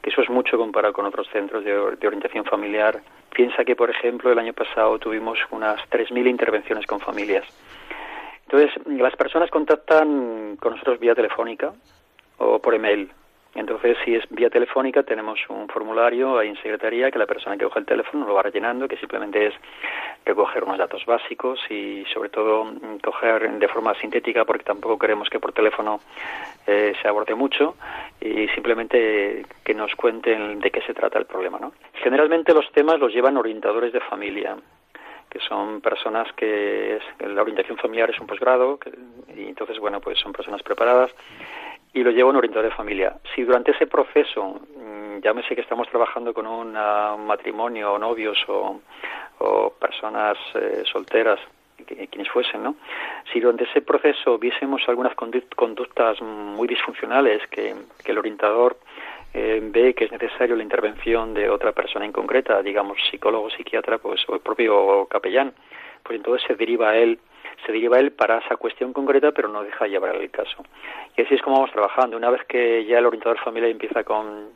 [0.00, 3.00] que eso es mucho comparado con otros centros de, de orientación familiar.
[3.34, 7.44] Piensa que, por ejemplo, el año pasado tuvimos unas 3.000 intervenciones con familias.
[8.46, 11.72] Entonces, las personas contactan con nosotros vía telefónica
[12.38, 13.10] o por email.
[13.54, 17.64] Entonces, si es vía telefónica, tenemos un formulario ahí en secretaría que la persona que
[17.64, 19.54] coge el teléfono lo va rellenando, que simplemente es
[20.24, 22.72] recoger unos datos básicos y, sobre todo,
[23.02, 26.00] coger de forma sintética, porque tampoco queremos que por teléfono
[26.66, 27.76] eh, se aborde mucho,
[28.20, 31.58] y simplemente que nos cuenten de qué se trata el problema.
[31.60, 31.74] ¿no?
[32.02, 34.56] Generalmente los temas los llevan orientadores de familia
[35.34, 38.78] que son personas que es- la orientación familiar es un posgrado
[39.36, 41.10] y entonces bueno pues son personas preparadas
[41.92, 43.16] y lo lleva un orientador de familia.
[43.34, 48.38] Si durante ese proceso, mm, llámese que estamos trabajando con un ah, matrimonio o novios
[48.48, 48.80] o,
[49.38, 51.38] o personas eh, solteras,
[52.10, 52.76] quienes fuesen, ¿no?
[53.32, 57.74] Si durante ese proceso viésemos algunas condu- conductas muy disfuncionales que
[58.06, 58.76] el orientador
[59.34, 63.98] eh, ve que es necesario la intervención de otra persona en concreta, digamos psicólogo, psiquiatra,
[63.98, 65.52] pues o el propio capellán,
[66.04, 67.18] pues entonces se deriva a él,
[67.66, 70.64] se deriva a él para esa cuestión concreta, pero no deja llevar el caso.
[71.16, 72.16] Y así es como vamos trabajando.
[72.16, 74.50] Una vez que ya el orientador familiar empieza con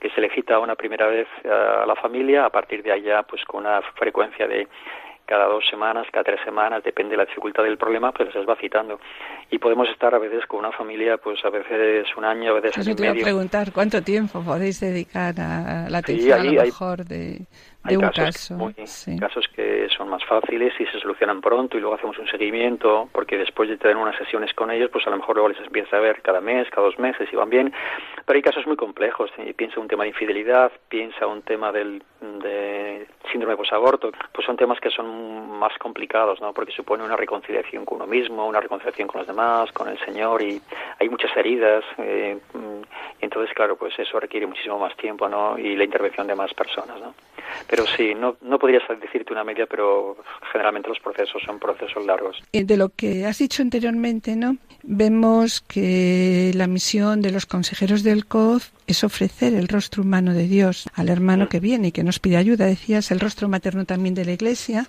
[0.00, 3.44] que se le cita una primera vez a la familia, a partir de allá, pues
[3.44, 4.66] con una frecuencia de
[5.32, 8.54] cada dos semanas, cada tres semanas, depende de la dificultad del problema, pues les va
[8.56, 9.00] citando.
[9.50, 12.76] Y podemos estar a veces con una familia, pues a veces un año, a veces
[12.76, 16.44] Eso año te iba a preguntar, ¿cuánto tiempo podéis dedicar a la Sí, atención a
[16.44, 17.46] lo mejor de
[17.84, 19.18] hay casos, caso, muy- sí.
[19.18, 23.36] casos que son más fáciles y se solucionan pronto y luego hacemos un seguimiento porque
[23.36, 26.00] después de tener unas sesiones con ellos pues a lo mejor luego les empieza a
[26.00, 27.72] ver cada mes, cada dos meses y van bien
[28.24, 32.02] pero hay casos muy complejos y piensa un tema de infidelidad piensa un tema del
[32.20, 36.52] de síndrome posaborto pues son temas que son más complicados ¿no?
[36.52, 40.40] porque supone una reconciliación con uno mismo una reconciliación con los demás con el Señor
[40.42, 40.60] y
[41.00, 42.38] hay muchas heridas eh,
[43.20, 45.58] y entonces claro pues eso requiere muchísimo más tiempo ¿no?
[45.58, 47.14] y la intervención de más personas ¿no?
[47.72, 50.18] Pero sí no no podría decirte una media pero
[50.52, 54.58] generalmente los procesos son procesos largos De lo que has dicho anteriormente, ¿no?
[54.84, 60.46] Vemos que la misión de los consejeros del COF es ofrecer el rostro humano de
[60.48, 62.66] Dios al hermano que viene y que nos pide ayuda.
[62.66, 64.86] Decías el rostro materno también de la Iglesia,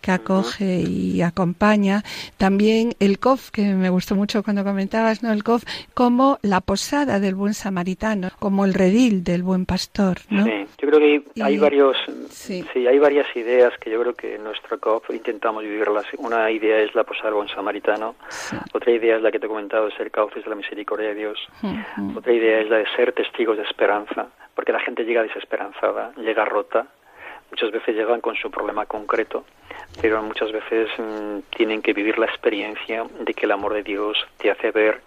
[0.00, 2.02] que acoge y acompaña.
[2.38, 5.30] También el COF, que me gustó mucho cuando comentabas, ¿no?
[5.30, 5.62] El COF
[5.92, 10.44] como la posada del buen samaritano, como el redil del buen pastor, ¿no?
[10.46, 11.96] Sí, yo creo que hay, Y- hay varios,
[12.28, 12.64] sí.
[12.72, 12.86] sí.
[12.86, 16.04] hay varias ideas que yo creo que en nuestro COP intentamos vivirlas.
[16.18, 18.56] Una idea es la posada buen samaritano, Sí.
[18.72, 21.14] otra idea es la que te he comentado, de ser cauces de la misericordia de
[21.14, 21.38] Dios,
[22.16, 26.44] otra idea es la de ser testigos de esperanza, porque la gente llega desesperanzada, llega
[26.44, 26.86] rota,
[27.54, 29.44] muchas veces llegan con su problema concreto,
[30.02, 34.18] pero muchas veces mm, tienen que vivir la experiencia de que el amor de Dios
[34.38, 35.00] te hace ver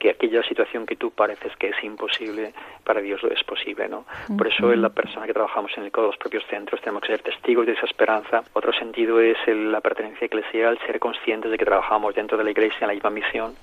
[0.00, 4.04] que aquella situación que tú pareces que es imposible, para Dios lo es posible, ¿no?
[4.36, 7.22] Por eso en la persona que trabajamos en el, los propios centros tenemos que ser
[7.22, 8.42] testigos de esa esperanza.
[8.52, 12.50] Otro sentido es el- la pertenencia eclesial, ser conscientes de que trabajamos dentro de la
[12.50, 13.54] iglesia en la misma misión,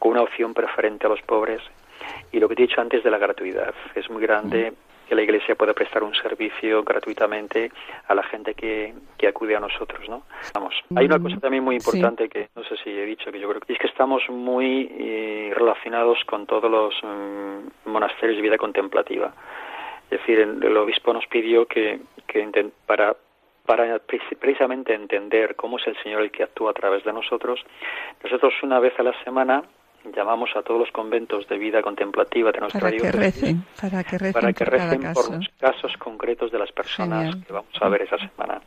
[0.00, 1.60] con una opción preferente a los pobres.
[2.32, 3.72] Y lo que te he dicho antes de la gratuidad.
[3.94, 4.72] Es muy grande
[5.08, 7.70] que la Iglesia pueda prestar un servicio gratuitamente
[8.08, 10.22] a la gente que, que acude a nosotros, ¿no?
[10.54, 10.74] Vamos.
[10.96, 11.90] Hay una cosa también muy Sí.
[11.98, 14.88] importante que no sé si he dicho, que yo creo que es que estamos muy
[14.98, 19.32] eh, relacionados con todos los mm, monasterios de vida contemplativa.
[20.10, 23.16] Es decir, el, obispo nos pidió que, que para
[23.66, 27.58] para pre- precisamente entender cómo es el Señor el que actúa a través de nosotros,
[28.22, 29.62] nosotros una vez a la semana
[30.14, 34.18] llamamos a todos los conventos de vida contemplativa de nuestra Para que recen, para que
[34.18, 35.32] recen para que recen por caso.
[35.36, 37.44] los casos concretos de las personas Genial.
[37.46, 38.60] que vamos a ver esa semana.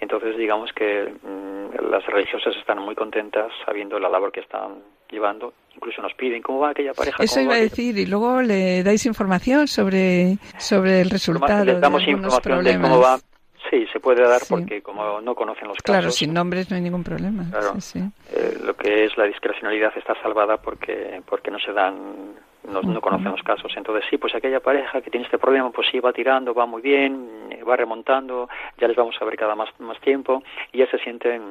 [0.00, 4.78] Entonces, digamos que mm, las religiosas están muy contentas sabiendo la labor que están
[5.08, 5.54] llevando.
[5.76, 7.22] Incluso nos piden cómo va aquella pareja.
[7.22, 11.80] Eso iba a aquella- decir, y luego le dais información sobre, sobre el resultado Les
[11.80, 12.90] damos de información de problemas.
[12.90, 13.18] cómo va.
[13.72, 14.46] Sí, se puede dar Sí.
[14.50, 17.46] porque como no conocen los casos, Claro, sin nombres no hay ningún problema.
[17.50, 17.80] Claro.
[17.80, 18.04] Sí, sí.
[18.34, 22.34] eh, lo que es la discrecionalidad está salvada porque porque no se dan
[22.68, 26.12] no, los casos entonces sí pues aquella pareja que tiene este problema pues sí va
[26.12, 28.48] tirando va muy bien eh, va remontando
[28.78, 30.42] ya les vamos a ver cada más más tiempo
[30.72, 31.42] y ya se sienten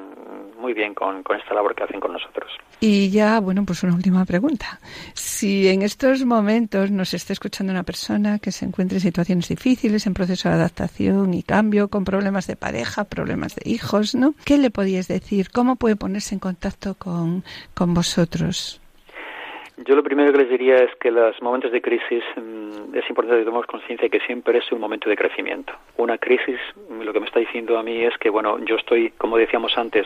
[0.59, 3.93] muy bien con, con esta labor que hacen con nosotros Y ya, bueno, pues una
[3.93, 4.80] última pregunta.
[5.14, 10.07] Si en estos momentos nos está escuchando una persona que se encuentre en situaciones difíciles,
[10.07, 14.34] en proceso de adaptación y cambio, con problemas de pareja, problemas de hijos, ¿no?
[14.45, 15.51] ¿Qué le podíais decir?
[15.51, 17.43] ¿Cómo puede ponerse en contacto con,
[17.74, 18.82] con vosotros?
[19.86, 23.39] Yo lo primero que les diría es que los momentos de crisis mm, es importante
[23.39, 25.73] que tomemos conciencia que siempre es un momento de crecimiento.
[25.97, 26.59] Una crisis,
[26.89, 29.75] mm, lo que me está diciendo a mí es que, bueno, yo estoy, como decíamos
[29.77, 30.05] antes,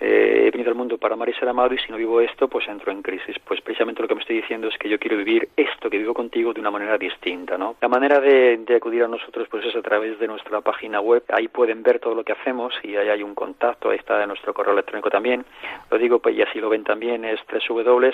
[0.00, 2.46] eh, he venido al mundo para amar y ser amado y si no vivo esto,
[2.46, 3.36] pues entro en crisis.
[3.44, 6.14] Pues precisamente lo que me estoy diciendo es que yo quiero vivir esto que vivo
[6.14, 7.76] contigo de una manera distinta, ¿no?
[7.80, 11.24] La manera de, de acudir a nosotros pues es a través de nuestra página web.
[11.30, 14.54] Ahí pueden ver todo lo que hacemos y ahí hay un contacto, ahí está nuestro
[14.54, 15.44] correo electrónico también.
[15.90, 18.12] Lo digo, pues y así lo ven también, es www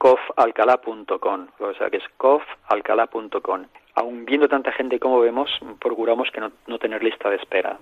[0.00, 3.66] cofalcalá.com, o sea que es cofalcalá.com.
[3.96, 7.76] Aun viendo tanta gente como vemos, procuramos que no, no tener lista de espera.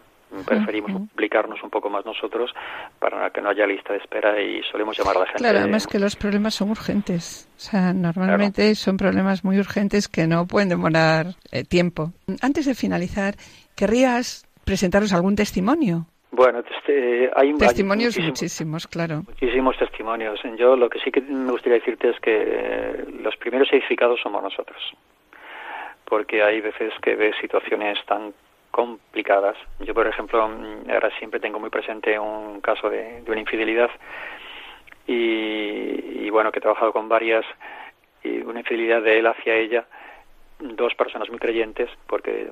[0.45, 2.51] Preferimos publicarnos un poco más nosotros
[2.99, 5.39] para que no haya lista de espera y solemos llamar a la gente.
[5.39, 7.49] Claro, además que los problemas son urgentes.
[7.57, 12.13] O sea, normalmente son problemas muy urgentes que no pueden demorar eh, tiempo.
[12.43, 13.37] Antes de finalizar,
[13.75, 16.07] ¿querrías presentaros algún testimonio?
[16.31, 19.23] Bueno, este, hay, hay Testimonios muchísimos- muchísimos, claro.
[19.27, 20.39] Muchísimos testimonios.
[20.57, 24.43] Yo lo que sí que me gustaría decirte es que eh, los primeros edificados somos
[24.43, 24.77] nosotros.
[26.05, 28.33] Porque hay veces que ves situaciones tan
[28.71, 29.57] complicadas.
[29.81, 33.91] Yo, por ejemplo, mm, ahora siempre tengo muy presente un caso de, de una infidelidad
[35.07, 37.45] y, y, bueno, que he trabajado con varias
[38.23, 39.87] y una infidelidad de él hacia ella,
[40.61, 42.51] dos personas muy creyentes, porque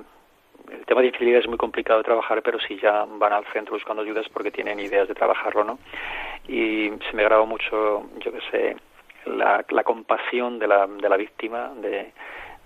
[0.70, 3.74] el tema de infidelidad es muy complicado de trabajar, pero si ya van al centro
[3.74, 5.78] buscando ayudas porque tienen ideas de trabajarlo, ¿no?
[6.48, 8.76] Y se me grabó mucho, yo qué sé,
[9.26, 12.12] la, la compasión de la, de la víctima, de,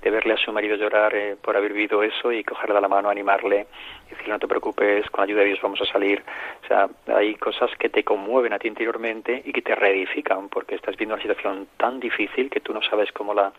[0.03, 3.11] verle a su marido llorar eh, por haber vivido eso y cogerle de la mano,
[3.11, 3.67] animarle,
[4.09, 6.23] decirle no te preocupes, con la ayuda de Dios vamos a salir.
[6.65, 10.75] O sea, hay cosas que te conmueven a ti interiormente y que te reedifican porque
[10.75, 13.53] estás viendo una situación tan difícil que tú no sabes cómo la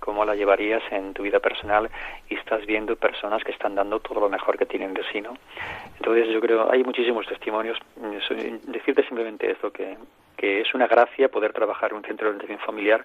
[0.00, 1.88] cómo la llevarías en tu vida personal
[2.28, 5.36] y estás viendo personas que están dando todo lo mejor que tienen de sí, ¿no?
[5.96, 7.78] Entonces yo creo, hay muchísimos testimonios.
[8.64, 9.96] Decirte simplemente esto, que,
[10.36, 13.04] que es una gracia poder trabajar en un centro de orientación familiar,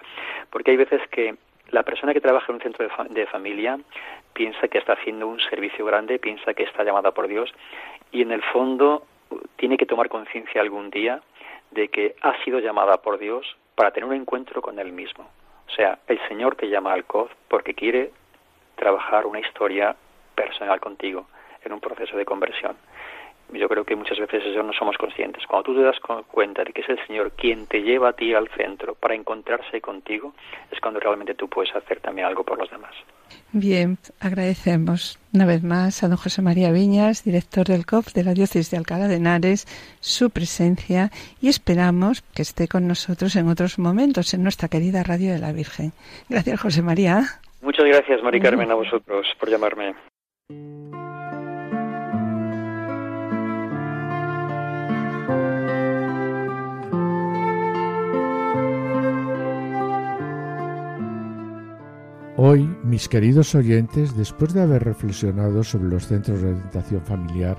[0.49, 1.35] porque hay veces que
[1.69, 3.77] la persona que trabaja en un centro de, fa- de familia
[4.33, 7.53] piensa que está haciendo un servicio grande, piensa que está llamada por Dios
[8.11, 11.21] y en el fondo uh, tiene que tomar conciencia algún día
[11.71, 15.27] de que ha sido llamada por Dios para tener un encuentro con Él mismo.
[15.67, 18.11] O sea, el Señor te llama al COF porque quiere
[18.75, 19.95] trabajar una historia
[20.35, 21.27] personal contigo
[21.63, 22.77] en un proceso de conversión.
[23.53, 25.45] Yo creo que muchas veces eso no somos conscientes.
[25.47, 28.13] Cuando tú te das cu- cuenta de que es el Señor quien te lleva a
[28.13, 30.33] ti al centro para encontrarse contigo,
[30.71, 32.93] es cuando realmente tú puedes hacer también algo por los demás.
[33.51, 38.33] Bien, agradecemos una vez más a don José María Viñas, director del COF de la
[38.33, 39.65] Diócesis de Alcalá de Henares,
[39.99, 41.09] su presencia
[41.41, 45.53] y esperamos que esté con nosotros en otros momentos en nuestra querida Radio de la
[45.53, 45.91] Virgen.
[46.29, 47.21] Gracias, José María.
[47.61, 49.95] Muchas gracias, Mari Carmen, a vosotros por llamarme.
[62.37, 67.57] Hoy, mis queridos oyentes, después de haber reflexionado sobre los centros de orientación familiar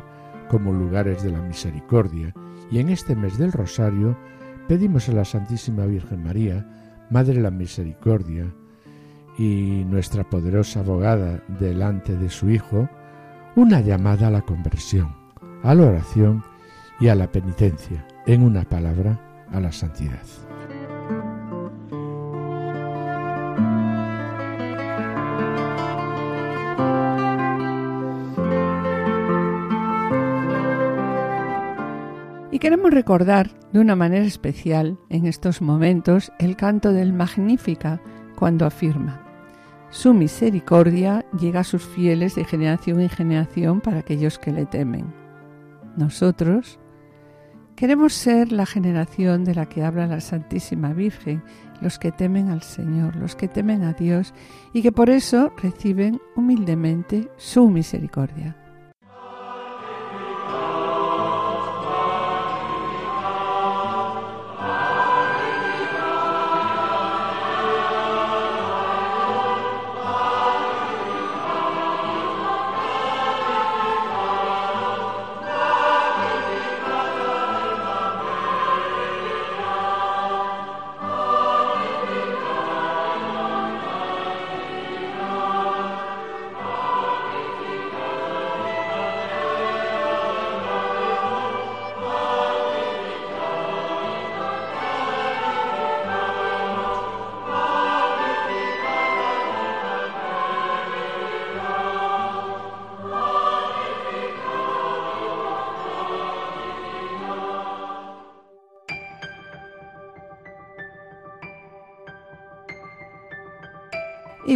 [0.50, 2.34] como lugares de la misericordia,
[2.70, 4.18] y en este mes del Rosario,
[4.68, 8.52] pedimos a la Santísima Virgen María, Madre de la Misericordia,
[9.38, 12.86] y nuestra poderosa abogada delante de su Hijo,
[13.54, 15.16] una llamada a la conversión,
[15.62, 16.44] a la oración
[17.00, 20.20] y a la penitencia, en una palabra, a la santidad.
[32.66, 38.00] Queremos recordar de una manera especial en estos momentos el canto del Magnífica
[38.34, 39.22] cuando afirma,
[39.90, 45.14] Su misericordia llega a sus fieles de generación en generación para aquellos que le temen.
[45.96, 46.80] Nosotros
[47.76, 51.44] queremos ser la generación de la que habla la Santísima Virgen,
[51.80, 54.34] los que temen al Señor, los que temen a Dios
[54.72, 58.56] y que por eso reciben humildemente su misericordia.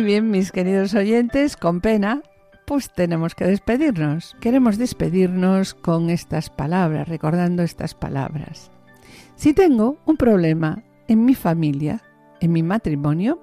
[0.03, 2.23] Bien, mis queridos oyentes, con pena,
[2.65, 4.35] pues tenemos que despedirnos.
[4.41, 8.71] Queremos despedirnos con estas palabras, recordando estas palabras.
[9.37, 12.03] Si tengo un problema en mi familia,
[12.41, 13.43] en mi matrimonio,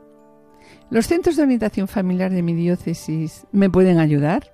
[0.90, 4.52] ¿los centros de orientación familiar de mi diócesis me pueden ayudar?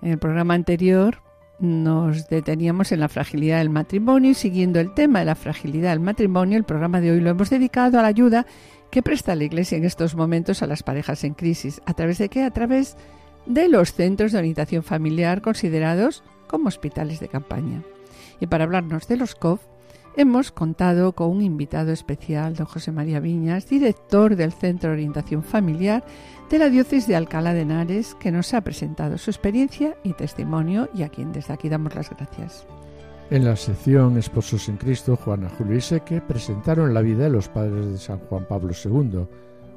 [0.00, 1.18] En el programa anterior
[1.60, 6.00] nos deteníamos en la fragilidad del matrimonio y siguiendo el tema de la fragilidad del
[6.00, 8.46] matrimonio, el programa de hoy lo hemos dedicado a la ayuda
[8.94, 11.82] que presta la Iglesia en estos momentos a las parejas en crisis.
[11.84, 12.44] ¿A través de qué?
[12.44, 12.96] A través
[13.44, 17.82] de los centros de orientación familiar considerados como hospitales de campaña.
[18.38, 19.60] Y para hablarnos de los COF,
[20.16, 25.42] hemos contado con un invitado especial, don José María Viñas, director del Centro de Orientación
[25.42, 26.04] Familiar
[26.48, 30.88] de la Diócesis de Alcalá de Henares, que nos ha presentado su experiencia y testimonio
[30.94, 32.64] y a quien desde aquí damos las gracias.
[33.30, 37.48] En la sección Esposos en Cristo, Juana Julio y Seque presentaron la vida de los
[37.48, 39.26] padres de San Juan Pablo II,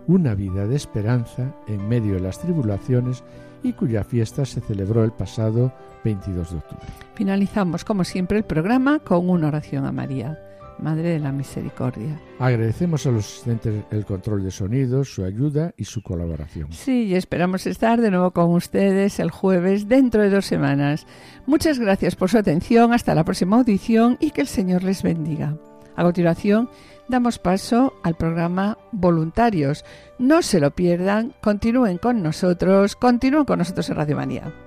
[0.08, 3.24] una vida de esperanza en medio de las tribulaciones
[3.64, 5.72] y cuya fiesta se celebró el pasado
[6.04, 6.86] 22 de octubre.
[7.16, 10.38] Finalizamos, como siempre, el programa con una oración a María,
[10.80, 12.20] Madre de la Misericordia.
[12.40, 16.72] Agradecemos a los asistentes el control de sonido, su ayuda y su colaboración.
[16.72, 21.08] Sí, y esperamos estar de nuevo con ustedes el jueves dentro de dos semanas.
[21.46, 25.58] Muchas gracias por su atención, hasta la próxima audición y que el Señor les bendiga.
[25.96, 26.70] A continuación,
[27.08, 29.84] damos paso al programa Voluntarios.
[30.20, 34.67] No se lo pierdan, continúen con nosotros, continúen con nosotros en Radio Manía.